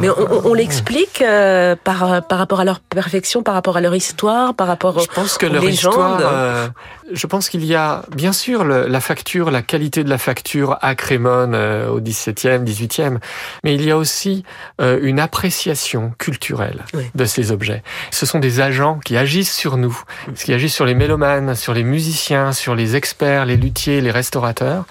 Mais 0.00 0.08
on, 0.10 0.54
l'explique 0.54 1.22
par, 1.84 2.26
par 2.26 2.38
rapport 2.38 2.60
à 2.60 2.64
leur 2.64 2.80
perfection, 2.80 3.42
par 3.42 3.54
rapport 3.54 3.76
à 3.76 3.80
leur 3.80 3.94
histoire, 3.94 4.54
par 4.54 4.66
rapport 4.66 4.98
je 5.00 5.06
pense 5.06 5.38
que 5.38 5.46
leur. 5.46 5.64
Histoire, 5.68 6.70
je 7.12 7.26
pense 7.26 7.48
qu'il 7.48 7.64
y 7.64 7.74
a 7.74 8.02
bien 8.14 8.32
sûr 8.32 8.64
la 8.64 9.00
facture, 9.00 9.50
la 9.50 9.62
qualité 9.62 10.02
de 10.04 10.10
la 10.10 10.18
facture 10.18 10.78
à 10.80 10.94
Crémone 10.94 11.54
au 11.54 12.00
17e, 12.00 12.64
18e 12.64 13.07
mais 13.64 13.74
il 13.74 13.84
y 13.84 13.90
a 13.90 13.96
aussi 13.96 14.44
euh, 14.80 14.98
une 15.02 15.20
appréciation 15.20 16.12
culturelle 16.18 16.84
de 17.14 17.24
ces 17.24 17.52
objets. 17.52 17.82
Ce 18.10 18.26
sont 18.26 18.38
des 18.38 18.60
agents 18.60 18.98
qui 19.04 19.16
agissent 19.16 19.54
sur 19.54 19.76
nous, 19.76 19.98
mm. 20.26 20.32
qui 20.34 20.52
agissent 20.52 20.74
sur 20.74 20.86
les 20.86 20.94
mélomanes, 20.94 21.54
sur 21.54 21.74
les 21.74 21.84
musiciens, 21.84 22.52
sur 22.52 22.74
les 22.74 22.96
experts, 22.96 23.46
les 23.46 23.56
luthiers, 23.56 24.00
les 24.00 24.10
restaurateurs. 24.10 24.84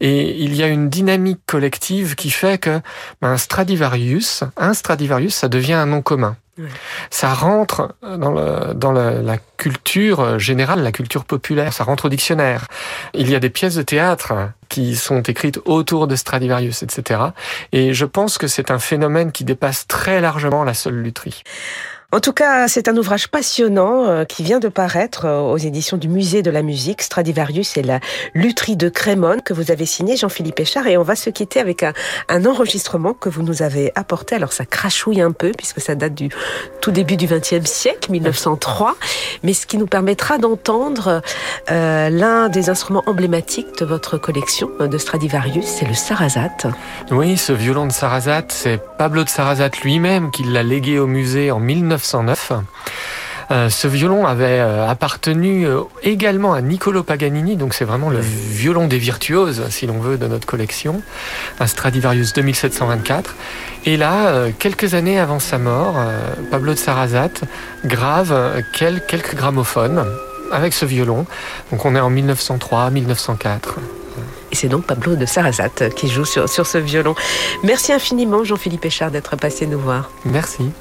Et 0.00 0.36
il 0.42 0.54
y 0.54 0.62
a 0.62 0.68
une 0.68 0.88
dynamique 0.88 1.40
collective 1.46 2.14
qui 2.14 2.30
fait 2.30 2.58
que 2.58 2.80
ben, 3.20 3.30
un 3.30 3.36
Stradivarius, 3.36 4.44
un 4.56 4.74
Stradivarius, 4.74 5.34
ça 5.34 5.48
devient 5.48 5.74
un 5.74 5.86
nom 5.86 6.02
commun. 6.02 6.36
Ça 7.10 7.34
rentre 7.34 7.94
dans, 8.02 8.32
le, 8.32 8.74
dans 8.74 8.92
la 8.92 9.38
culture 9.56 10.38
générale, 10.38 10.82
la 10.82 10.92
culture 10.92 11.24
populaire, 11.24 11.72
ça 11.72 11.84
rentre 11.84 12.06
au 12.06 12.08
dictionnaire. 12.08 12.66
Il 13.14 13.30
y 13.30 13.34
a 13.34 13.40
des 13.40 13.50
pièces 13.50 13.74
de 13.74 13.82
théâtre 13.82 14.32
qui 14.68 14.96
sont 14.96 15.22
écrites 15.22 15.60
autour 15.64 16.06
de 16.06 16.16
Stradivarius, 16.16 16.82
etc. 16.82 17.20
Et 17.72 17.94
je 17.94 18.04
pense 18.04 18.38
que 18.38 18.46
c'est 18.46 18.70
un 18.70 18.78
phénomène 18.78 19.32
qui 19.32 19.44
dépasse 19.44 19.86
très 19.86 20.20
largement 20.20 20.64
la 20.64 20.74
seule 20.74 21.02
lutherie. 21.02 21.42
En 22.12 22.20
tout 22.20 22.32
cas, 22.32 22.68
c'est 22.68 22.86
un 22.86 22.96
ouvrage 22.96 23.26
passionnant 23.26 24.06
euh, 24.06 24.24
qui 24.24 24.44
vient 24.44 24.60
de 24.60 24.68
paraître 24.68 25.24
euh, 25.24 25.40
aux 25.40 25.56
éditions 25.56 25.96
du 25.96 26.08
Musée 26.08 26.40
de 26.40 26.52
la 26.52 26.62
musique, 26.62 27.02
Stradivarius 27.02 27.76
et 27.76 27.82
la 27.82 27.98
lutherie 28.32 28.76
de 28.76 28.88
Crémone, 28.88 29.42
que 29.42 29.52
vous 29.52 29.72
avez 29.72 29.86
signé 29.86 30.16
Jean-Philippe 30.16 30.60
Échard. 30.60 30.86
Et 30.86 30.96
on 30.96 31.02
va 31.02 31.16
se 31.16 31.30
quitter 31.30 31.58
avec 31.58 31.82
un, 31.82 31.92
enregistrement 32.46 33.12
que 33.12 33.28
vous 33.28 33.42
nous 33.42 33.60
avez 33.60 33.90
apporté. 33.96 34.36
Alors 34.36 34.52
ça 34.52 34.64
crachouille 34.64 35.20
un 35.20 35.32
peu, 35.32 35.50
puisque 35.50 35.80
ça 35.80 35.96
date 35.96 36.14
du 36.14 36.28
tout 36.80 36.92
début 36.92 37.16
du 37.16 37.26
XXe 37.26 37.68
siècle, 37.68 38.12
1903, 38.12 38.94
mais 39.42 39.52
ce 39.52 39.66
qui 39.66 39.76
nous 39.76 39.88
permettra 39.88 40.38
d'entendre 40.38 41.22
euh, 41.72 42.08
l'un 42.08 42.48
des 42.48 42.70
instruments 42.70 43.02
emblématiques 43.06 43.80
de 43.80 43.84
votre 43.84 44.16
collection 44.16 44.70
de 44.78 44.96
Stradivarius, 44.96 45.66
c'est 45.66 45.86
le 45.86 45.94
Sarasate. 45.94 46.68
Oui, 47.10 47.36
ce 47.36 47.52
violon 47.52 47.86
de 47.86 47.92
Sarasate, 47.92 48.52
c'est 48.52 48.80
Pablo 48.96 49.24
de 49.24 49.28
Sarasate 49.28 49.80
lui-même 49.80 50.30
qui 50.30 50.44
l'a 50.44 50.62
légué 50.62 51.00
au 51.00 51.08
musée 51.08 51.50
en 51.50 51.58
1900 51.58 51.95
1909. 51.96 52.52
Euh, 53.50 53.68
ce 53.68 53.86
violon 53.86 54.26
avait 54.26 54.58
euh, 54.58 54.88
appartenu 54.88 55.66
euh, 55.66 55.82
également 56.02 56.52
à 56.52 56.60
Niccolo 56.60 57.04
Paganini, 57.04 57.56
donc 57.56 57.74
c'est 57.74 57.84
vraiment 57.84 58.10
le 58.10 58.18
violon 58.18 58.88
des 58.88 58.98
virtuoses, 58.98 59.62
si 59.70 59.86
l'on 59.86 60.00
veut, 60.00 60.18
de 60.18 60.26
notre 60.26 60.46
collection, 60.46 61.00
un 61.60 61.66
Stradivarius 61.66 62.32
2724. 62.32 63.34
Et 63.84 63.96
là, 63.96 64.50
quelques 64.58 64.94
années 64.94 65.20
avant 65.20 65.38
sa 65.38 65.58
mort, 65.58 65.94
Pablo 66.50 66.72
de 66.72 66.78
Sarrazate 66.78 67.42
grave 67.84 68.34
quelques 68.72 69.36
gramophones 69.36 70.04
avec 70.50 70.72
ce 70.72 70.84
violon. 70.84 71.24
Donc 71.70 71.84
on 71.84 71.94
est 71.94 72.00
en 72.00 72.10
1903-1904. 72.10 73.58
Et 74.50 74.56
c'est 74.56 74.68
donc 74.68 74.86
Pablo 74.86 75.14
de 75.14 75.24
Sarrazate 75.24 75.94
qui 75.94 76.08
joue 76.08 76.24
sur, 76.24 76.48
sur 76.48 76.66
ce 76.66 76.78
violon. 76.78 77.14
Merci 77.62 77.92
infiniment 77.92 78.42
Jean-Philippe 78.42 78.86
Échard 78.86 79.12
d'être 79.12 79.36
passé 79.36 79.66
nous 79.66 79.78
voir. 79.78 80.10
Merci. 80.24 80.72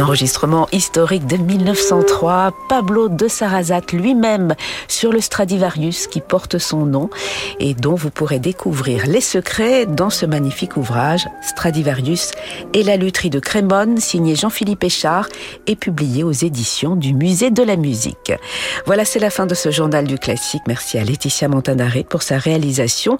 Enregistrement 0.00 0.68
historique 0.72 1.26
de 1.26 1.36
1903, 1.36 2.52
Pablo 2.68 3.08
de 3.08 3.28
Sarrazat 3.28 3.80
lui-même 3.92 4.54
sur 4.86 5.12
le 5.12 5.20
Stradivarius 5.20 6.06
qui 6.06 6.20
porte 6.20 6.58
son 6.58 6.84
nom 6.84 7.10
et 7.58 7.74
dont 7.74 7.94
vous 7.94 8.10
pourrez 8.10 8.38
découvrir 8.38 9.06
les 9.06 9.20
secrets 9.20 9.86
dans 9.86 10.10
ce 10.10 10.26
magnifique 10.26 10.76
ouvrage 10.76 11.26
Stradivarius 11.42 12.32
et 12.74 12.82
la 12.82 12.96
lutherie 12.96 13.30
de 13.30 13.40
Crémone 13.40 13.98
signé 13.98 14.36
Jean-Philippe 14.36 14.84
Échard 14.84 15.28
et 15.66 15.76
publié 15.76 16.22
aux 16.22 16.32
éditions 16.32 16.96
du 16.96 17.14
Musée 17.14 17.50
de 17.50 17.62
la 17.62 17.76
musique. 17.76 18.32
Voilà, 18.86 19.04
c'est 19.04 19.20
la 19.20 19.30
fin 19.30 19.46
de 19.46 19.54
ce 19.54 19.70
journal 19.70 20.06
du 20.06 20.18
classique. 20.18 20.62
Merci 20.66 20.98
à 20.98 21.04
Laetitia 21.04 21.48
Montanaré 21.48 22.04
pour 22.04 22.22
sa 22.22 22.38
réalisation. 22.38 23.18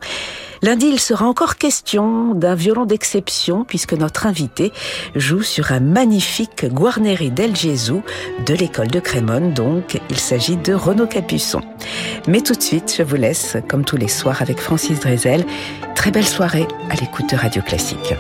Lundi, 0.61 0.87
il 0.87 0.99
sera 0.99 1.27
encore 1.27 1.57
question 1.57 2.35
d'un 2.35 2.57
violon 2.57 2.85
d'exception 2.85 3.65
puisque 3.65 3.93
notre 3.93 4.27
invité 4.27 4.73
joue 5.15 5.43
sur 5.43 5.71
un 5.71 5.81
magnifique 5.81 6.65
Guarneri 6.69 7.31
del 7.31 7.57
Gesù 7.57 8.03
de 8.47 8.55
l'école 8.55 8.89
de 8.89 9.01
Crémone. 9.01 9.53
Donc, 9.53 10.01
il 10.11 10.19
s'agit 10.19 10.57
de 10.57 10.75
Renaud 10.75 11.07
Capuçon. 11.07 11.61
Mais 12.27 12.41
tout 12.41 12.55
de 12.55 12.63
suite, 12.63 12.95
je 12.97 13.03
vous 13.03 13.17
laisse, 13.17 13.57
comme 13.69 13.85
tous 13.85 13.97
les 13.97 14.09
soirs, 14.09 14.43
avec 14.43 14.59
Francis 14.59 15.01
Drezel. 15.01 15.45
Très 15.95 16.11
belle 16.11 16.27
soirée 16.27 16.67
à 16.91 16.95
l'écoute 16.97 17.31
de 17.31 17.37
Radio 17.37 17.63
Classique. 17.63 18.15